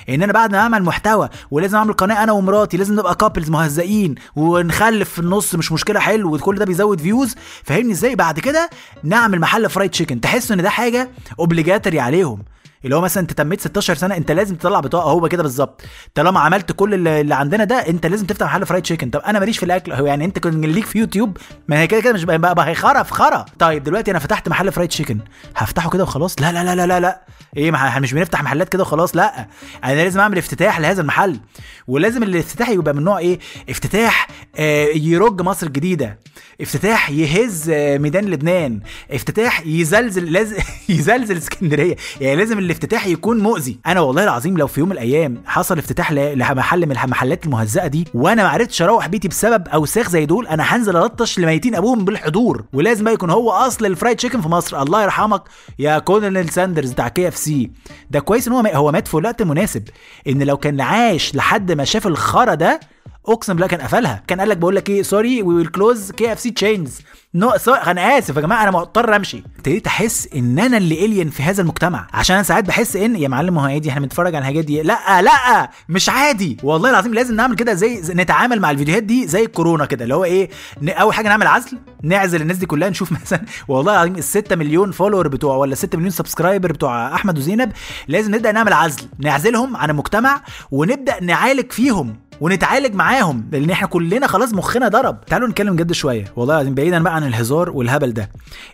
إن 0.08 0.22
أنا 0.22 0.32
بعد 0.32 0.52
ما 0.52 0.58
أعمل 0.58 0.82
محتوى 0.82 1.28
ولازم 1.50 1.76
أعمل 1.76 1.92
قناة 1.92 2.22
أنا 2.22 2.32
ومراتي 2.32 2.76
لازم 2.76 2.94
نبقى 2.94 3.14
couples 3.14 3.50
مهزئين 3.50 4.14
ونخلف 4.36 5.10
في 5.10 5.18
النص 5.18 5.54
مش 5.54 5.72
مشكلة 5.72 6.00
حلو 6.00 6.34
وكل 6.34 6.56
ده 6.58 6.64
بيزود 6.64 7.00
views 7.00 7.34
فاهمني 7.64 7.92
إزاي؟ 7.92 8.14
بعد 8.14 8.40
كده 8.40 8.70
نعمل 9.04 9.40
محل 9.40 9.70
fried 9.70 9.90
chicken 9.90 10.20
تحس 10.20 10.52
إن 10.52 10.62
ده 10.62 10.70
حاجة 10.70 11.10
obligatory 11.38 12.00
عليهم. 12.00 12.42
اللي 12.84 12.96
هو 12.96 13.00
مثلا 13.00 13.22
أنت 13.22 13.32
تميت 13.32 13.60
16 13.60 13.94
سنة 13.94 14.16
أنت 14.16 14.30
لازم 14.32 14.54
تطلع 14.56 14.80
بطاقة 14.80 15.10
هو 15.10 15.28
كده 15.28 15.42
بالظبط. 15.42 15.82
طالما 16.14 16.40
عملت 16.40 16.72
كل 16.72 16.94
اللي 16.94 17.20
اللي 17.20 17.34
عندنا 17.34 17.64
ده 17.64 17.76
أنت 17.76 18.06
لازم 18.06 18.26
تفتح 18.26 18.46
محل 18.46 18.66
fried 18.66 18.82
chicken 18.82 19.10
طب 19.10 19.20
أنا 19.20 19.38
ماليش 19.38 19.58
في 19.58 19.64
الأكل. 19.64 19.92
هو 19.92 20.06
يعني 20.06 20.24
أنت 20.24 20.38
كنت 20.38 20.66
ليك 20.66 20.86
في 20.86 20.98
يوتيوب؟ 20.98 21.36
ما 21.68 21.80
هي 21.80 21.86
كده 21.86 22.00
كده 22.00 22.12
مش 22.12 22.24
بقى, 22.24 22.38
بقى 22.38 22.68
هي 22.68 22.74
خرا 22.74 23.02
في 23.02 23.12
خرا. 23.14 23.44
طيب 23.58 23.82
دلوقتي 23.82 24.10
أنا 24.10 24.18
فتحت 24.18 24.48
محل 24.48 24.72
fried 24.72 24.88
chicken 24.88 25.18
هفتحه 25.56 25.90
كده 25.90 26.02
وخلاص؟ 26.02 26.40
لا 26.40 26.52
لا 26.52 26.64
لا 26.64 26.74
لا 26.74 26.86
لا, 26.86 27.00
لا. 27.00 27.20
إيه 27.56 27.74
إحنا 27.74 28.00
مش 28.00 28.12
بنفتح 28.14 28.42
محلات 28.42 28.68
كده 28.68 28.82
وخلاص؟ 28.82 29.16
لا. 29.16 29.48
أنا 29.84 29.92
لازم 29.94 30.20
أعمل 30.20 30.38
افتتاح 30.38 30.80
لهذا 30.80 31.00
المحل. 31.00 31.40
ولازم 31.86 32.22
الافتتاح 32.22 32.68
يبقى 32.68 32.94
من 32.94 33.02
نوع 33.04 33.18
إيه؟ 33.18 33.38
افتتاح 33.70 34.28
آه 34.56 34.86
يرج 34.94 35.42
مصر 35.42 35.66
الجديدة. 35.66 36.18
افتتاح 36.60 37.10
يهز 37.10 37.70
آه 37.70 37.98
ميدان 37.98 38.24
لبنان. 38.24 38.80
افتتاح 39.10 39.66
يزلزل 39.66 40.32
لاز... 40.32 40.54
يزلزل 40.88 41.36
اسكندرية. 41.36 41.96
يعني 42.20 42.36
لازم 42.36 42.58
الافتتاح 42.74 43.06
يكون 43.06 43.38
مؤذي. 43.38 43.78
أنا 43.86 44.00
والله 44.00 44.24
العظيم 44.24 44.58
لو 44.58 44.66
في 44.66 44.80
يوم 44.80 44.88
من 44.88 44.94
الأيام 44.94 45.42
حصل 45.46 45.78
افتتاح 45.78 46.12
لمحل 46.12 46.86
من 46.86 46.98
المحلات 46.98 47.44
المهزأة 47.44 47.86
دي 47.86 48.08
وأنا 48.14 48.42
ما 48.42 48.48
عرفتش 48.48 48.82
أروح 48.82 49.06
بيتي 49.06 49.28
بسبب 49.28 49.68
أوساخ 49.68 50.10
زي 50.10 50.26
دول 50.26 50.46
أنا 50.46 50.62
هنزل 50.62 50.96
ألطش 50.96 51.38
لميتين 51.38 51.74
أبوهم 51.74 52.04
بالحضور. 52.04 52.64
ولازم 52.72 53.04
بقى 53.04 53.14
يكون 53.14 53.30
هو 53.30 53.50
أصل 53.50 53.86
ال 53.86 53.91
fried 53.91 54.16
chicken 54.16 54.40
في 54.40 54.48
مصر. 54.48 54.82
الله 54.82 55.02
يرحمك 55.02 55.42
يا 55.78 55.98
كولونيل 55.98 56.48
ساندرز 56.48 56.92
بتاع 56.92 57.08
كي 57.08 57.28
إف 57.28 57.36
سي. 57.36 57.70
ده 58.10 58.20
كويس 58.20 58.48
إن 58.48 58.54
هو 58.54 58.60
هو 58.60 58.92
مات 58.92 59.08
في 59.08 59.16
وقت 59.16 59.42
مناسب. 59.42 59.82
إن 60.28 60.42
لو 60.42 60.56
كان 60.56 60.80
عاش 60.80 61.34
لحد 61.34 61.72
ما 61.72 61.84
شاف 61.84 62.06
الخرا 62.06 62.54
ده 62.54 62.80
أقسم 63.28 63.52
بالله 63.52 63.66
كان 63.66 63.80
قفلها. 63.80 64.22
كان 64.26 64.40
قال 64.40 64.48
لك 64.48 64.56
بقول 64.56 64.76
لك 64.76 64.90
إيه 64.90 65.02
sorry 65.02 65.42
we 65.42 65.54
will 65.54 65.66
close 65.66 66.10
KFC 66.10 66.50
chains 66.50 67.00
no 67.34 67.50
أنا 67.68 68.18
آسف 68.18 68.36
يا 68.36 68.40
جماعة 68.40 68.62
أنا 68.62 68.70
مضطر 68.70 69.16
أمشي. 69.16 69.42
ابتديت 69.56 69.86
أحس 69.86 70.28
إن 70.34 70.58
أنا 70.58 70.76
اللي 70.76 71.04
alien 71.04 71.30
في 71.30 71.42
هذا 71.42 71.62
المجتمع. 71.62 72.06
عشان 72.12 72.36
أنا 72.36 72.42
ساعات 72.42 72.64
بحس 72.64 72.96
إن 72.96 73.16
يا 73.16 73.28
معلم 73.28 73.58
هو 73.58 73.64
عادي 73.64 73.90
إحنا 73.90 74.00
بنتفرج 74.00 74.34
على 74.34 74.38
الحاجات 74.42 74.64
دي. 74.64 74.82
لأ 74.82 75.22
لأ 75.22 75.70
مش 75.88 76.08
عادي. 76.08 76.56
والله 76.62 76.90
العظيم 76.90 77.14
لازم 77.14 77.34
نعمل 77.36 77.56
كده 77.56 77.74
زي, 77.74 78.00
نتعامل 78.14 78.60
مع 78.60 78.70
الفيديوهات 78.70 79.02
دي 79.02 79.26
زي 79.26 79.44
الكورونا 79.44 79.86
كده 79.86 80.04
اللي 80.04 80.14
هو 80.14 80.24
إيه 80.24 80.50
أول 80.88 81.14
حاجة 81.14 81.28
نعمل 81.28 81.46
عزل 81.46 81.78
نعزل 82.02 82.42
الناس 82.42 82.56
دي 82.56 82.66
كلها 82.66 82.90
نشوف 82.90 83.12
مثلا 83.22 83.44
والله 83.68 83.92
العظيم 83.92 84.16
ال 84.16 84.24
6 84.24 84.56
مليون 84.56 84.92
follower 84.92 85.28
بتوع 85.28 85.56
ولا 85.56 85.74
6 85.74 85.98
مليون 85.98 86.10
subscriber 86.10 86.72
بتوع 86.72 87.14
أحمد 87.14 87.38
وزينب 87.38 87.72
لازم 88.08 88.34
نبدأ 88.34 88.52
نعمل 88.52 88.72
عزل 88.72 89.02
نعزلهم 89.18 89.76
عن 89.76 89.90
المجتمع 89.90 90.40
ونبدأ 90.70 91.22
نعالج 91.22 91.72
فيهم. 91.72 92.16
ونتعالج 92.40 92.94
معاهم 92.94 93.48
لأن 93.52 93.70
إحنا 93.70 93.86
كلنا 93.88 94.26
خلاص 94.26 94.54
مخنا 94.54 94.88
ضرب. 94.88 95.20
تعالوا 95.26 95.48
نتكلم 95.48 95.76
جد 95.76 95.92
شوية. 95.92 96.24
والله 96.36 96.54
العظيم 96.54 96.74
بعيدا 96.74 97.02
بقى 97.02 97.14
عن 97.14 97.24
الهزار 97.26 97.70
والهبل 97.70 98.12
ده 98.12 98.30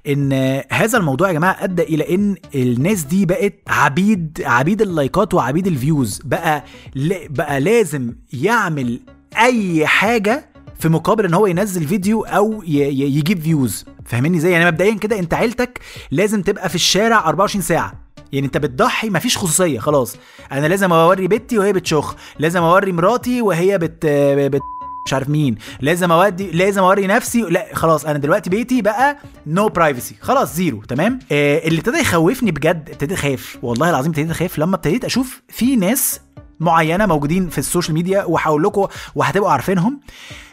إن 0.09 0.33
هذا 0.73 0.99
الموضوع 0.99 1.29
يا 1.29 1.33
جماعة 1.33 1.57
أدى 1.65 1.83
إلى 1.83 2.15
إن 2.15 2.37
الناس 2.55 3.03
دي 3.03 3.27
بقت 3.27 3.55
عبيد 3.69 4.43
عبيد 4.45 4.83
اللايكات 4.83 5.35
وعبيد 5.35 5.67
ال 5.67 5.75
views. 5.75 6.21
بقى 6.25 6.65
بقى 7.31 7.61
لازم 7.61 8.15
يعمل 8.33 9.01
أي 9.39 9.87
حاجة 9.87 10.51
في 10.79 10.89
مقابل 10.89 11.25
إن 11.25 11.35
هو 11.35 11.47
ينزل 11.47 11.87
فيديو 11.87 12.23
أو 12.25 12.63
يجيب 12.67 13.41
views. 13.41 13.85
فاهمني 14.05 14.41
إزاي 14.41 14.51
يعني 14.51 14.67
مبدئيا 14.67 14.95
كده 14.95 15.19
أنت 15.19 15.35
عيلتك 15.35 15.81
لازم 16.11 16.43
تبقى 16.43 16.69
في 16.69 16.75
الشارع 16.75 17.29
24 17.29 17.63
ساعة. 17.63 18.00
يعني 18.33 18.47
انت 18.47 18.57
بتضحي 18.57 19.11
مفيش 19.11 19.39
خصوصية 19.39 19.79
خلاص. 19.79 20.17
أنا 20.53 20.67
لازم 20.67 20.93
اوري 20.93 21.29
بنتي 21.29 21.59
وهي 21.59 21.73
بتشخ 21.73 22.17
لازم 22.39 22.63
اوري 22.63 22.93
مراتي 22.93 23.43
وهي 23.43 23.79
بت, 23.79 24.07
بت... 24.07 24.61
مش 25.07 25.15
عارف 25.15 25.29
مين. 25.29 25.57
لازم 25.81 26.13
اودي 26.13 26.51
لازم 26.51 26.83
اوري 26.83 27.07
نفسي 27.07 27.41
لا 27.43 27.67
خلاص 27.75 28.05
أنا 28.05 28.19
دلوقتي 28.19 28.51
بيتي 28.51 28.83
بقى 28.83 29.19
no 29.47 29.73
no 29.73 29.82
privacy 29.82 30.15
خلاص 30.21 30.55
زيرو 30.55 30.83
تمام؟ 30.83 31.19
آه 31.33 31.59
اللي 31.69 31.79
ابتدى 31.79 31.99
يخوفني 31.99 32.51
بجد 32.51 32.89
ابتديت 32.91 33.19
اخاف 33.19 33.59
والله 33.63 33.91
العظيم 33.91 34.11
ابتديت 34.11 34.31
اخاف 34.31 34.59
لما 34.59 34.77
ابتديت 34.77 35.05
أشوف 35.05 35.43
في 35.49 35.77
ناس 35.77 36.21
معينة 36.61 37.07
موجودين 37.07 37.49
في 37.49 37.59
ال 37.59 37.64
social 37.64 37.95
media 37.95 38.25
وهقول 38.25 38.63
لكم 38.63 38.87
وهتبقوا 39.15 39.51
عارفينهم 39.51 40.01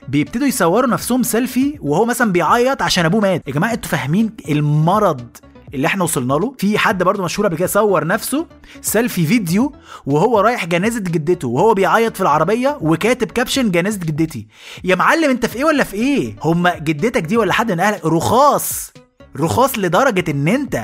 بيبتدوا 0.08 0.48
يصوروا 0.48 0.90
نفسهم 0.90 1.24
سيلفي 1.24 1.78
وهو 1.82 2.06
مثلا 2.06 2.32
بيعيط 2.32 2.82
عشان 2.82 3.06
أبوه 3.06 3.22
مات. 3.22 3.48
يا 3.48 3.54
جماعة 3.54 3.74
أنتوا 3.74 3.90
فاهمين 3.90 4.32
المرض 4.50 5.38
اللي 5.74 5.88
إحنا 5.88 6.04
وصلنا 6.04 6.34
له. 6.34 6.54
في 6.58 6.78
حد 6.78 7.04
برضه 7.04 7.24
مشهور 7.24 7.48
قبل 7.48 7.58
كده 7.58 7.68
صور 7.68 8.08
نفسه 8.08 8.46
selfie 8.82 9.26
video 9.26 9.74
وهو 10.06 10.40
رايح 10.40 10.66
جنازة 10.66 11.00
جدته 11.00 11.48
وهو 11.48 11.74
بيعيط 11.74 12.16
في 12.16 12.22
العربية 12.22 12.78
وكاتب 12.82 13.32
caption 13.32 13.72
جنازة 13.72 14.00
جدتي. 14.00 14.48
يا 14.84 14.96
معلم 14.96 15.30
انت 15.30 15.46
في 15.46 15.56
إيه 15.56 15.66
ولا 15.66 15.84
في 15.84 15.94
إيه؟ 15.96 16.36
هم 16.44 16.68
جدتك 16.68 17.22
دي 17.22 17.38
ولا 17.38 17.54
حد 17.54 17.72
من 17.72 17.80
اهلك؟ 17.80 18.06
رخاص. 18.06 18.92
رخاص 19.40 19.78
لدرجة 19.80 20.32
ان 20.32 20.48
انت 20.48 20.76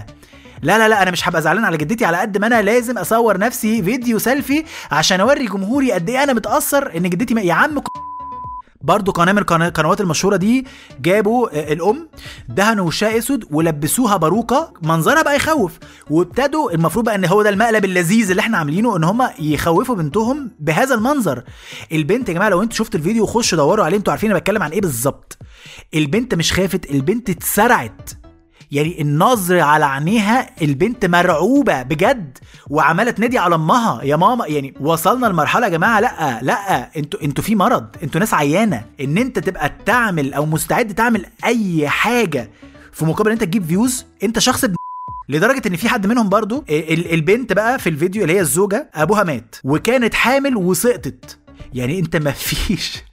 لا 0.62 0.78
لا 0.78 0.88
لا 0.90 1.04
أنا 1.04 1.12
مش 1.12 1.28
هبقى 1.30 1.42
زعلان 1.42 1.66
على 1.66 1.78
جدتي 1.78 2.06
على 2.06 2.18
قد 2.18 2.38
ما 2.38 2.48
أنا 2.48 2.62
لازم 2.62 2.98
اصور 2.98 3.38
نفسي 3.38 3.84
video 3.84 4.20
selfie 4.20 4.64
عشان 4.92 5.20
اوري 5.20 5.46
جمهوري 5.46 5.92
قد 5.92 6.10
إيه 6.10 6.24
أنا 6.24 6.34
متأثر 6.34 6.98
ان 6.98 7.10
جدتي 7.10 7.34
ما... 7.34 7.42
يا 7.42 7.54
عم 7.54 7.80
برضو 8.84 9.12
قناة 9.12 9.32
من 9.34 9.38
القنوات 9.62 10.02
المشهورة 10.02 10.36
دي 10.36 10.66
جابوا 11.02 11.50
آه، 11.60 11.74
الأم 11.74 12.10
دهنوا 12.50 12.86
وشها 12.88 13.18
أسود 13.18 13.46
ولبسوها 13.52 14.18
باروكة 14.18 14.74
منظرها 14.82 15.22
بقى 15.24 15.36
يخوف. 15.36 15.72
وابتدوا 16.10 16.72
المفروض 16.72 17.06
بقى 17.06 17.16
إن 17.16 17.26
هو 17.26 17.42
ده 17.44 17.50
المقلب 17.50 17.86
اللذيذ 17.86 18.30
اللي 18.30 18.40
إحنا 18.40 18.58
عاملينه 18.58 18.98
إن 18.98 19.04
هم 19.04 19.30
يخوفوا 19.40 19.96
بنتهم 19.96 20.52
بهذا 20.60 20.96
المنظر. 20.96 21.44
البنت 21.92 22.30
يا 22.30 22.34
جماعة 22.34 22.50
لو 22.50 22.62
أنتوا 22.64 22.78
شفتوا 22.78 23.00
الفيديو 23.00 23.26
خشوا 23.26 23.58
دوروا 23.58 23.86
عليه 23.86 23.98
أنتوا 23.98 24.14
عارفين 24.14 24.30
أنا 24.30 24.40
بتكلم 24.40 24.64
عن 24.64 24.72
إيه 24.72 24.82
بالظبط. 24.82 25.38
البنت 25.94 26.36
مش 26.36 26.54
خافت 26.54 26.92
البنت 26.92 27.30
اتسرعت. 27.30 28.10
يعني 28.74 29.02
النظر 29.02 29.60
على 29.60 29.86
عينيها 29.86 30.50
البنت 30.62 31.06
مرعوبة 31.06 31.82
بجد 31.84 32.38
وعماله 32.70 33.12
تنادي 33.12 33.38
على 33.38 33.56
أمها. 33.56 34.04
يا 34.04 34.16
ماما 34.16 34.48
يعني 34.48 34.74
وصلنا 34.80 35.26
لمرحلة 35.28 35.66
يا 35.66 35.72
جماعة 35.72 36.00
لأ 36.00 36.40
لأ 36.42 36.90
أنتوا 36.98 37.24
أنتوا 37.24 37.44
في 37.44 37.56
مرض 37.56 37.88
أنتوا 38.04 38.20
ناس 38.20 38.34
عيانة. 38.34 38.86
إن 39.02 39.18
أنت 39.18 39.40
تبقى 39.40 39.72
تعمل 39.86 40.34
أو 40.34 40.46
مستعد 40.46 40.94
تعمل 40.94 41.26
أي 41.46 41.90
حاجة 41.90 42.50
في 42.92 43.06
مقابل 43.06 43.28
إن 43.30 43.34
أنت 43.34 43.44
تجيب 43.44 43.66
views 43.66 44.06
أنت 44.24 44.40
شخص 44.40 44.64
ابن 44.64 44.76
لدرجة 45.30 45.68
إن 45.68 45.76
في 45.76 45.90
حد 45.90 46.08
منهم 46.08 46.30
برضو 46.30 46.64
ال- 46.70 47.14
البنت 47.14 47.54
بقى 47.54 47.80
في 47.80 47.90
الفيديو 47.90 48.22
اللي 48.22 48.34
هي 48.36 48.40
الزوجة 48.42 48.90
أبوها 48.94 49.24
مات 49.24 49.56
وكانت 49.64 50.14
حامل 50.14 50.58
وسقطت. 50.58 51.38
يعني 51.74 52.00
أنت 52.00 52.16
مفيش 52.16 52.94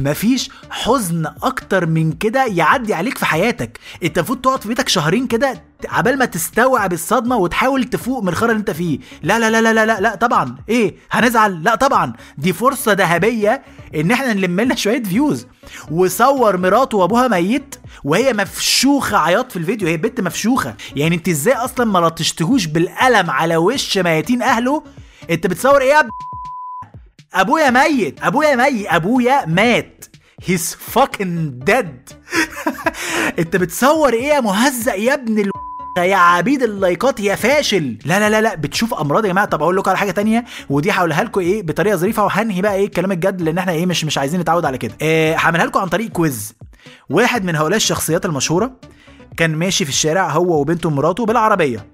مفيش 0.00 0.50
حزن 0.70 1.26
أكتر 1.42 1.86
من 1.86 2.12
كده 2.12 2.44
يعدي 2.46 2.94
عليك 2.94 3.18
في 3.18 3.26
حياتك. 3.26 3.78
انت 4.02 4.18
المفروض 4.18 4.40
تقعد 4.40 4.62
في 4.62 4.68
بيتك 4.68 4.88
شهرين 4.88 5.26
كده 5.26 5.62
عبال 5.88 6.18
ما 6.18 6.24
تستوعب 6.24 6.92
الصدمة 6.92 7.36
وتحاول 7.36 7.84
تفوق 7.84 8.22
من 8.22 8.28
الخرا 8.28 8.50
اللي 8.50 8.60
انت 8.60 8.70
فيه. 8.70 8.98
لا 9.22 9.38
لا 9.38 9.50
لا 9.50 9.72
لا 9.72 9.86
لا 9.86 10.00
لا, 10.00 10.14
طبعا. 10.14 10.56
إيه؟ 10.68 10.94
هنزعل؟ 11.10 11.62
لا 11.62 11.74
طبعا. 11.74 12.12
دي 12.38 12.52
فرصة 12.52 12.92
ذهبية 12.92 13.62
ان 13.94 14.10
إحنا 14.10 14.32
نلم 14.32 14.60
لنا 14.60 14.74
شوية 14.74 15.02
views 15.02 15.46
وصور 15.90 16.56
مراته 16.56 16.98
وابوها 16.98 17.28
ميت 17.28 17.74
وهي 18.04 18.32
مفشوخة 18.32 19.18
عياط 19.18 19.52
في 19.52 19.58
الفيديو. 19.58 19.88
هي 19.88 19.96
بنت 19.96 20.20
مفشوخة. 20.20 20.74
يعني 20.96 21.14
انت 21.16 21.28
إزاي 21.28 21.54
أصلا 21.54 21.86
ما 21.86 21.98
لطشتهوش 21.98 22.66
بالقلم 22.66 23.30
على 23.30 23.56
وش 23.56 23.98
ميتين 23.98 24.42
أهله؟ 24.42 24.82
انت 25.30 25.46
بتصور 25.46 25.80
إيه 25.80 25.88
يا. 25.90 26.08
أبويا 27.34 27.70
ميت 27.70 28.22
أبويا 28.22 28.54
ميت 28.56 28.86
أبويا 28.86 29.46
مات. 29.46 30.04
he's 30.44 30.76
fucking 30.94 31.64
dead. 31.70 32.14
أنت 33.38 33.56
بتصور 33.56 34.12
إيه 34.12 34.24
يا 34.28 34.40
مهزأ 34.40 34.94
يا 34.94 35.14
ابن 35.14 35.38
ال 35.38 35.50
يا 35.98 36.16
عبيد 36.16 36.62
ال 36.62 36.72
likes 36.72 37.20
يا 37.20 37.34
فاشل. 37.34 37.98
لا 38.04 38.18
لا 38.18 38.30
لا 38.30 38.40
لا 38.40 38.54
بتشوف 38.54 38.94
أمراض 38.94 39.24
يا 39.24 39.30
جماعة. 39.30 39.46
طب 39.46 39.62
أقول 39.62 39.76
لكم 39.76 39.90
على 39.90 39.98
حاجة 39.98 40.10
تانية 40.10 40.44
ودي 40.70 40.90
هقولها 40.90 41.24
لكم 41.24 41.40
إيه 41.40 41.62
بطريقة 41.62 41.96
ظريفة 41.96 42.24
وهنهي 42.24 42.62
بقى 42.62 42.74
إيه 42.74 42.84
الكلام 42.86 43.12
الجد 43.12 43.42
لأن 43.42 43.58
إحنا 43.58 43.72
إيه 43.72 43.86
مش 43.86 44.04
مش 44.04 44.18
عايزين 44.18 44.40
نتعود 44.40 44.64
على 44.64 44.78
كده. 44.78 44.94
آه، 45.02 45.34
هعملها 45.34 45.66
لكم 45.66 45.80
عن 45.80 45.88
طريق 45.88 46.08
quiz 46.10 46.54
واحد 47.10 47.44
من 47.44 47.56
هؤلاء 47.56 47.76
الشخصيات 47.76 48.26
المشهورة 48.26 48.72
كان 49.36 49.54
ماشي 49.54 49.84
في 49.84 49.90
الشارع 49.90 50.30
هو 50.30 50.60
وبنته 50.60 50.88
ومراته 50.88 51.26
بالعربية. 51.26 51.86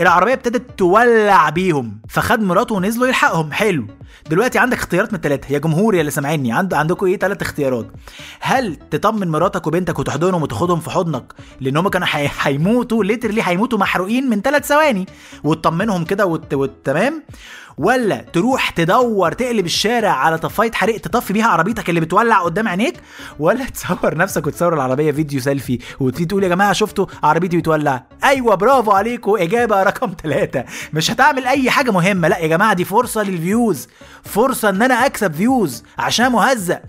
العربية 0.00 0.32
ابتدت 0.34 0.78
تولع 0.78 1.48
بيهم 1.48 1.98
فخد 2.08 2.40
مراته 2.40 2.74
ونزلوا 2.74 3.06
يلحقهم. 3.06 3.52
حلو. 3.52 3.86
دلوقتي 4.30 4.58
عندك 4.58 4.76
اختيارات 4.76 5.08
من 5.12 5.16
الثلاثه 5.16 5.54
يا 5.54 5.58
جمهور 5.58 5.94
يا 5.94 6.00
اللي 6.00 6.10
سامعيني. 6.10 6.52
عند 6.52 6.74
عندكم 6.74 7.06
إيه؟ 7.06 7.18
ثلاث 7.18 7.42
اختيارات. 7.42 7.86
هل 8.40 8.76
تطمن 8.90 9.28
مراتك 9.28 9.66
وبنتك 9.66 9.98
وتحضنهم 9.98 10.42
وتاخدهم 10.42 10.80
في 10.80 10.90
حضنك؟ 10.90 11.32
لأن 11.60 11.76
هم 11.76 11.88
كانوا 11.88 12.08
هي- 12.10 12.30
هيموتوا 12.42 13.04
ليترلي 13.04 13.42
هيموتوا 13.44 13.78
محروقين 13.78 14.30
من 14.30 14.40
ثلاث 14.40 14.66
ثواني. 14.66 15.06
وتطمنهم 15.44 16.04
كده 16.04 16.26
وت... 16.26 16.54
وتمام 16.54 17.22
ولا 17.78 18.16
تروح 18.32 18.70
تدور 18.70 19.32
تقلب 19.32 19.66
الشارع 19.66 20.10
على 20.10 20.38
طفايه 20.38 20.72
حريق 20.72 21.00
تطفي 21.00 21.32
بيها 21.32 21.46
عربيتك 21.46 21.88
اللي 21.90 22.00
بتولع 22.00 22.38
قدام 22.42 22.68
عينيك؟ 22.68 22.94
ولا 23.38 23.64
تصور 23.74 24.16
نفسك 24.16 24.46
وتصور 24.46 24.74
العربية 24.74 25.12
فيديو 25.12 25.40
سيلفي 25.40 25.78
وتيجي 26.00 26.24
تقول 26.24 26.42
يا 26.44 26.48
جماعة 26.48 26.72
شفتوا 26.72 27.06
عربيتي 27.22 27.56
بتولع؟ 27.56 28.04
أيوه 28.24 28.54
برافو 28.54 28.90
عليكم 28.92 29.32
إجابة 29.38 29.76
رقم 29.84 30.12
ثلاثة 30.22 30.64
مش 30.92 31.10
هتعمل 31.10 31.46
أي 31.46 31.70
حاجة 31.70 31.90
مهمة. 31.90 32.28
لا 32.28 32.38
يا 32.38 32.46
جماعة 32.46 32.72
دي 32.74 32.84
فرصة 32.84 33.22
لل 33.22 33.41
views 33.41 33.88
فرصة 34.24 34.68
إن 34.68 34.82
أنا 34.82 35.06
أكسب 35.06 35.32
views 35.34 35.82
عشان 35.98 36.32
مهزأ. 36.32 36.80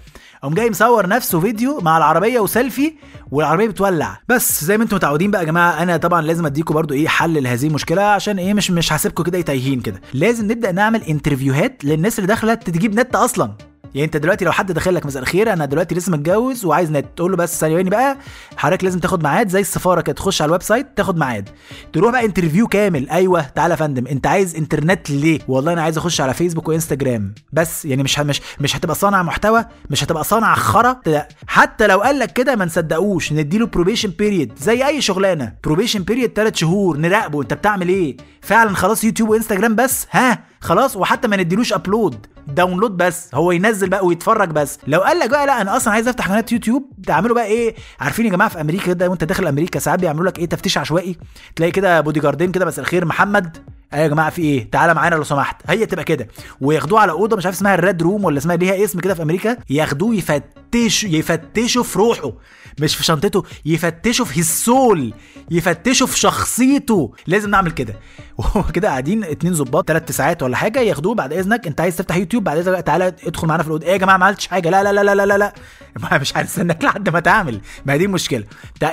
قام 0.44 0.54
جاي 0.54 0.70
مصور 0.70 1.08
نفسه 1.08 1.40
فيديو 1.40 1.80
مع 1.82 1.98
العربية 1.98 2.40
وسيلفي 2.40 2.94
والعربية 3.32 3.68
بتولع. 3.68 4.20
بس 4.30 4.64
زي 4.64 4.78
ما 4.78 4.84
أنتم 4.84 4.96
متعودين 4.96 5.32
بقى 5.32 5.42
يا 5.42 5.46
جماعة 5.48 5.84
أنا 5.84 5.98
طبعا 5.98 6.22
لازم 6.22 6.46
اديكم 6.46 6.74
برضو 6.74 6.94
إيه 6.94 7.08
حل 7.08 7.44
لهذه 7.44 7.68
المشكلة 7.68 8.02
عشان 8.02 8.38
إيه 8.40 8.54
مش 8.54 8.72
مش 8.72 8.94
هسيبكم 8.94 9.24
كده 9.24 9.42
تايهين 9.42 9.82
كده. 9.82 10.02
لازم 10.14 10.46
نبدأ 10.52 10.72
نعمل 10.72 11.02
interview 11.04 11.71
هات 11.71 11.86
للناس 11.86 12.20
اللي 12.20 12.28
داخلة 12.28 12.54
تجيب 12.54 13.00
نت 13.00 13.16
أصلا. 13.16 13.52
يعني 13.96 14.06
انت 14.06 14.18
دلوقتي 14.18 14.46
لو 14.46 14.52
حد 14.52 14.72
داخل 14.72 14.96
لك 14.96 15.06
مساء 15.06 15.22
الخير 15.22 15.54
أنا 15.54 15.66
دلوقتي 15.66 15.96
لسه 15.96 16.12
متجوز 16.12 16.66
وعايز 16.66 16.92
نت 16.92 17.06
تقول 17.16 17.32
له 17.32 17.38
بس 17.38 17.60
ثواني 17.60 17.90
بقى 17.90 18.18
حضرتك 18.58 18.84
لازم 18.84 19.00
تاخد 19.00 19.24
ميعاد 19.24 19.50
زي 19.50 19.60
السفارة 19.62 20.02
كده 20.02 20.16
تخش 20.16 20.42
على 20.42 20.48
ال 20.50 20.62
website 20.64 20.88
تاخد 20.96 21.18
ميعاد. 21.18 21.50
تروح 21.94 22.12
بقى 22.12 22.26
interview 22.26 22.68
كامل 22.68 23.10
أيوه 23.10 23.42
تعالى 23.42 23.72
يا 23.72 23.76
فندم 23.78 24.08
انت 24.08 24.28
عايز 24.28 24.56
انترنت 24.56 25.10
ليه؟ 25.12 25.40
والله 25.48 25.74
أنا 25.74 25.82
عايز 25.82 25.98
أخش 25.98 26.22
على 26.22 26.34
فيسبوك 26.34 26.68
وإنستجرام. 26.68 27.34
بس 27.54 27.86
يعني 27.86 28.04
مش 28.04 28.20
مش 28.20 28.42
مش 28.60 28.76
هتبقى 28.76 28.96
صانع 28.96 29.24
محتوى 29.24 29.66
مش 29.90 30.04
هتبقى 30.04 30.24
صانع 30.24 30.56
خرا 30.56 31.02
حتى 31.48 31.88
لو 31.88 32.00
قال 32.02 32.20
لك 32.20 32.34
كده 32.34 32.56
ما 32.56 32.66
نصدقوش 32.66 33.34
نديله 33.34 33.66
probation 33.66 34.10
period 34.10 34.52
زي 34.58 34.88
أي 34.88 35.02
شغلانة. 35.02 35.54
probation 35.64 36.04
period 36.04 36.34
3 36.34 36.56
شهور 36.56 36.98
نراقبه 36.98 37.42
انت 37.42 37.54
بتعمل 37.54 37.90
إيه؟ 37.90 38.18
فعلا 38.42 38.76
خلاص 38.76 39.04
يوتيوب 39.04 39.30
وإنستجرام 39.30 39.76
بس؟ 39.76 40.08
ها؟ 40.12 40.40
خلاص 40.66 40.96
وحتى 40.98 41.28
ما 41.28 41.38
نديلوش 41.38 41.74
upload 41.74 42.26
download 42.48 42.98
بس 42.98 43.30
هو 43.36 43.52
ينزل 43.52 43.90
بقى 43.90 44.06
ويتفرج 44.06 44.50
بس. 44.50 44.80
لو 44.88 45.00
قال 45.00 45.20
لك 45.20 45.30
بقى 45.30 45.46
لا 45.46 45.62
أنا 45.62 45.78
أصلا 45.78 45.94
عايز 45.94 46.08
أفتح 46.08 46.28
قناة 46.28 46.46
يوتيوب 46.52 46.92
تعملوا 47.08 47.36
بقى 47.36 47.46
إيه؟ 47.46 47.76
عارفين 48.00 48.26
يا 48.26 48.32
جماعة 48.32 48.50
في 48.50 48.62
أمريكا 48.62 48.86
كده 48.86 49.10
وأنت 49.10 49.24
داخل 49.24 49.48
أمريكا 49.48 49.80
ساعات 49.80 50.00
بيعملوا 50.00 50.26
لك 50.26 50.40
إيه؟ 50.40 50.46
تفتيش 50.46 50.78
عشوائي. 50.78 51.18
تلاقي 51.56 51.72
كده 51.72 52.02
بودي 52.02 52.20
جاردين 52.20 52.52
كده 52.52 52.66
مساء 52.66 52.80
الخير 52.86 53.06
محمد. 53.06 53.58
إيه 53.96 54.02
يا 54.02 54.08
جماعة 54.08 54.30
في 54.30 54.42
إيه؟ 54.42 54.72
تعالى 54.72 54.94
معانا 54.94 55.16
لو 55.16 55.24
سمحت. 55.24 55.62
هي 55.70 55.86
تبقى 55.86 56.04
كده. 56.04 56.28
وياخدوه 56.62 57.00
على 57.00 57.12
أوضة 57.12 57.38
مش 57.38 57.46
عارف 57.46 57.56
اسمها 57.56 57.76
ال 57.76 57.83
red 57.83 58.04
room 58.04 58.24
ولا 58.24 58.38
اسمها 58.38 58.56
ليها 58.56 58.84
اسم 58.84 59.00
كده 59.00 59.14
في 59.14 59.22
أمريكا. 59.22 59.58
ياخدوه 59.70 60.16
يفتشوا 60.16 61.10
يفتشوا 61.10 61.84
في 61.84 62.00
روحه. 62.00 62.32
مش 62.80 62.96
في 62.96 63.04
شنطته 63.04 63.44
يفتشوا 63.66 64.26
في 64.26 64.40
ال 64.40 64.54
soul 64.54 65.14
يفتشوا 65.52 66.08
في 66.08 66.20
شخصيته. 66.20 67.14
لازم 67.28 67.50
نعمل 67.50 67.72
كده. 67.72 67.94
وهو 68.38 68.64
كده 68.64 68.88
قاعدين 68.88 69.24
اتنين 69.24 69.54
ظباط 69.54 69.88
ثلاث 69.88 70.12
ساعات 70.12 70.44
ولا 70.44 70.58
حاجة 70.58 70.80
ياخدوه 70.80 71.16
بعد 71.16 71.34
إذنك. 71.34 71.68
أنت 71.68 71.82
عايز 71.82 71.96
تفتح 71.96 72.16
يوتيوب؟ 72.16 72.44
بعد 72.44 72.58
إذنك 72.58 72.82
تعالى 72.82 73.08
ادخل 73.08 73.48
معانا 73.48 73.64
في 73.64 73.68
الأوضة. 73.68 73.86
إيه 73.86 73.92
يا 73.92 73.98
جماعة 73.98 74.18
ما 74.18 74.26
عملتش 74.26 74.48
حاجة. 74.48 74.70
لا 74.70 74.84
لا 74.84 75.04
لا 75.04 75.16
لا 75.16 75.26
لا 75.26 75.38
لا, 75.38 75.54
مش 76.22 76.38
هنستناك 76.38 76.84
لحد 76.84 77.10
ما 77.10 77.20
تعمل. 77.20 77.62
ما 77.86 77.98
دي 77.98 78.06
المشكلة. 78.06 78.44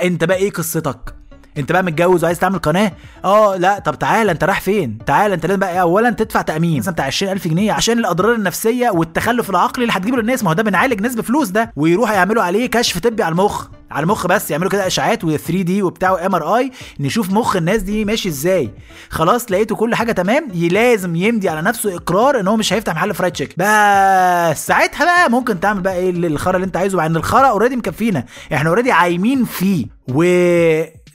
أنت 0.03 0.23
بقى 0.23 0.37
إيه 0.37 0.51
قصتك؟ 0.51 1.15
انت 1.57 1.71
بقى 1.71 1.83
متجوز 1.83 2.23
وعايز 2.23 2.39
تعمل 2.39 2.59
قناة؟ 2.59 2.91
آه 3.25 3.55
لا. 3.55 3.79
طب 3.79 3.99
تعالى 3.99 4.31
انت 4.31 4.43
رايح 4.43 4.61
فين؟ 4.61 4.97
تعالى 5.05 5.33
انت 5.33 5.45
لازم 5.45 5.59
بقى 5.59 5.81
اولا 5.81 6.09
تدفع 6.09 6.41
تأمين. 6.41 6.79
مثلا 6.79 6.93
بتاع 6.93 7.05
20000 7.05 7.47
جنيه 7.47 7.71
عشان 7.71 7.99
الأضرار 7.99 8.33
النفسية 8.33 8.89
والتخلف 8.89 9.49
العقلي 9.49 9.83
اللي 9.83 9.93
هتجيبه 9.97 10.17
للناس. 10.17 10.43
ما 10.43 10.49
هو 10.49 10.53
ده 10.53 10.63
بنعالج 10.63 11.01
ناس 11.01 11.15
بفلوس 11.15 11.47
ده. 11.49 11.71
ويروحوا 11.75 12.15
يعملوا 12.15 12.43
عليه 12.43 12.65
كشف 12.67 12.97
طبي 12.99 13.23
على 13.23 13.31
المخ. 13.31 13.67
على 13.91 14.03
المخ 14.03 14.27
بس. 14.27 14.51
يعملوا 14.51 14.69
كده 14.71 14.87
اشعاعات 14.87 15.23
و 15.23 15.37
3D 15.37 15.83
وبتاع 15.83 16.25
MRI 16.25 16.71
نشوف 16.99 17.31
مخ 17.31 17.55
الناس 17.55 17.81
دي 17.81 18.05
ماشي 18.05 18.29
إزاي. 18.29 18.69
خلاص 19.09 19.51
لقيته 19.51 19.75
كل 19.75 19.95
حاجة 19.95 20.11
تمام. 20.11 20.47
لازم 20.53 21.15
يمضي 21.15 21.49
على 21.49 21.61
نفسه 21.61 21.95
إقرار 21.95 22.39
إن 22.39 22.47
هو 22.47 22.55
مش 22.55 22.73
هيفتح 22.73 22.95
محل 22.95 23.13
fried 23.13 23.33
chicken 23.33 23.53
بس 23.57 24.67
ساعتها 24.67 25.05
بقى 25.05 25.31
ممكن 25.31 25.59
تعمل 25.59 25.81
بقى 25.81 25.95
إيه 25.95 26.09
الخرا 26.09 26.55
اللي 26.55 26.65
أنت 26.65 26.77
عايزه. 26.77 26.97
مع 26.97 27.05
إن 27.05 27.15
الخرا 27.15 27.47
already 27.47 27.75
مكفينا. 27.75 28.25
إحنا 28.53 28.69
already 28.69 28.91
عايمين 28.91 29.45
فيه. 29.45 29.85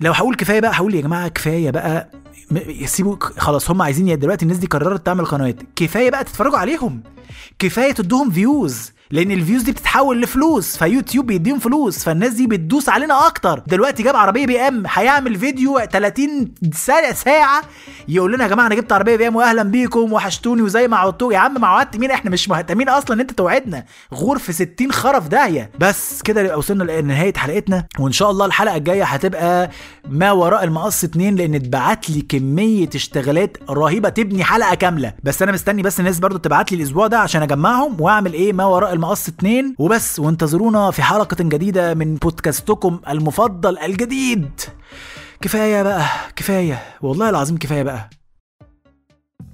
ولو 0.01 0.13
هقول 0.13 0.35
كفاية 0.35 0.61
بقى 0.61 0.73
هقول 0.75 0.95
يا 0.95 1.01
جماعة 1.01 1.29
كفاية 1.29 1.71
بقى 1.71 2.11
سيبوا 2.85 3.17
خلاص 3.21 3.71
هم 3.71 3.83
عايزين 3.83 4.19
دلوقتي 4.19 4.43
الناس 4.43 4.59
دي 4.59 4.67
قررت 4.67 5.07
تعمل 5.07 5.25
قنوات 5.25 5.57
كفاية 5.77 6.11
بقى 6.11 6.25
تتفرجوا 6.25 6.59
عليهم 6.59 7.03
كفاية 7.59 7.93
تدوهم 7.93 8.31
views 8.31 8.93
لأن 9.11 9.31
ال 9.31 9.36
views 9.36 9.63
دي 9.63 9.73
بتتحول 9.73 10.21
لفلوس 10.23 10.77
فيوتيوب 10.77 11.27
بيديهم 11.27 11.59
فلوس 11.59 12.05
فالناس 12.05 12.33
دي 12.33 12.47
بتدوس 12.47 12.89
علينا 12.89 13.27
أكتر. 13.27 13.63
دلوقتي 13.67 14.03
جاب 14.03 14.17
عربية 14.17 14.47
BM 14.47 14.83
هيعمل 14.89 15.37
فيديو 15.39 15.79
30 15.93 16.55
ساعة 17.15 17.63
يقول 18.09 18.33
لنا 18.33 18.45
يا 18.45 18.49
جماعة 18.49 18.67
أنا 18.67 18.75
جبت 18.75 18.93
عربية 18.93 19.17
BM 19.17 19.37
واهلا 19.37 19.63
بيكم 19.63 20.13
وحشتوني 20.13 20.63
وزي 20.63 20.89
ما 20.89 20.97
وعدتكوا 20.97 21.33
يا 21.33 21.39
عم 21.39 21.61
ما 21.61 21.67
وعدت 21.67 21.97
مين؟ 21.97 22.11
إحنا 22.11 22.31
مش 22.31 22.49
مهتمين 22.49 22.89
أصلا 22.89 23.13
إن 23.17 23.21
أنت 23.21 23.31
توعدنا. 23.33 23.85
غور 24.15 24.39
في 24.39 24.53
60 24.53 24.93
خرف 24.93 25.29
داهية. 25.29 25.71
بس 25.81 26.23
كده 26.23 26.41
يبقى 26.41 26.59
وصلنا 26.59 26.85
لنهاية 26.85 27.35
حلقتنا 27.35 27.85
وإن 27.99 28.13
شاء 28.13 28.31
الله 28.31 28.47
الحلقة 28.47 28.77
الجاية 28.77 29.05
هتبقى 29.05 29.71
ما 30.09 30.33
وراء 30.33 30.65
المقص 30.65 31.05
اتنين 31.05 31.37
لأن 31.37 31.55
اتبعت 31.55 32.11
لي 32.11 32.21
كمية 32.21 32.89
اشتغالات 32.95 33.57
رهيبة. 33.71 34.09
تبني 34.09 34.45
حلقة 34.45 34.75
كاملة. 34.75 35.13
بس 35.25 35.43
أنا 35.43 35.53
مستني 35.53 35.83
بس 35.83 36.01
الناس 36.01 36.19
برضو 36.19 36.39
تبعت 36.39 36.73
لي 36.73 36.79
الأسبوع 36.79 37.07
ده 37.07 37.19
عشان 37.19 37.43
أجمعهم 37.43 38.01
وأعمل 38.01 38.33
إيه؟ 38.33 38.53
ما 38.53 38.65
وراء 38.65 38.98
المقص 38.99 39.29
اتنين. 39.29 39.75
وبس 39.79 40.19
وانتظرونا 40.19 40.91
في 40.91 41.03
حلقة 41.03 41.37
جديدة 41.41 41.95
من 41.95 42.15
بودكاستكم 42.15 43.01
المفضل 43.09 43.79
الجديد. 43.79 44.51
كفاية 45.41 45.83
بقى 45.83 46.05
كفاية. 46.37 46.83
والله 47.01 47.31
العظيم 47.31 47.57
كفاية 47.57 47.83
بقى. 47.83 48.11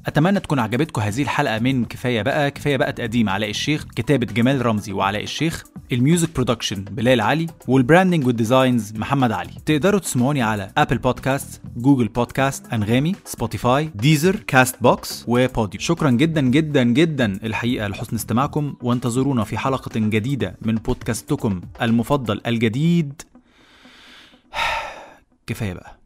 أتمنى 0.07 0.41
تكون 0.41 0.59
عجبتكم 0.59 1.03
هذه 1.03 1.23
الحلقة 1.23 1.59
من 1.59 1.85
كفاية 1.85 2.23
بقى. 2.23 2.51
كفاية 2.51 2.77
بقى 2.77 2.93
تقديم 2.93 3.29
علاء 3.29 3.51
الشيخ 3.51 3.85
كتابة 3.97 4.27
جمال 4.27 4.67
رمزي 4.67 4.93
وعلاء 4.93 5.23
الشيخ 5.23 5.65
ال 5.93 6.00
music 6.00 6.35
production 6.35 6.85
بلال 6.85 7.21
علي 7.21 7.47
وال 7.69 7.80
branding 7.80 8.27
وال 8.27 8.42
designs 8.42 8.93
محمد 8.97 9.33
علي. 9.33 9.51
تقدروا 9.67 10.01
تسمعوني 10.01 10.43
على 10.43 10.71
Apple 10.79 10.99
Podcasts 10.99 11.63
Google 11.77 12.09
Podcasts 12.09 12.73
أنغامي 12.73 13.15
Spotify 13.25 13.91
Deezer 13.95 14.37
Castbox 14.37 15.25
وبوديو 15.29 15.81
شكرا 15.81 16.11
جدا 16.11 16.41
جدا 16.41 16.83
جدا. 16.83 17.39
الحقيقة 17.45 17.89
لحسن 17.89 18.17
استماعكم 18.17 18.75
وانتظرونا 18.83 19.45
في 19.45 19.59
حلقة 19.59 20.01
جديدة 20.01 20.57
من 20.63 20.75
بودكاستكم 20.75 21.61
المفضل 21.83 22.41
الجديد. 22.47 23.23
كفاية 25.47 25.73
بقى. 25.73 26.04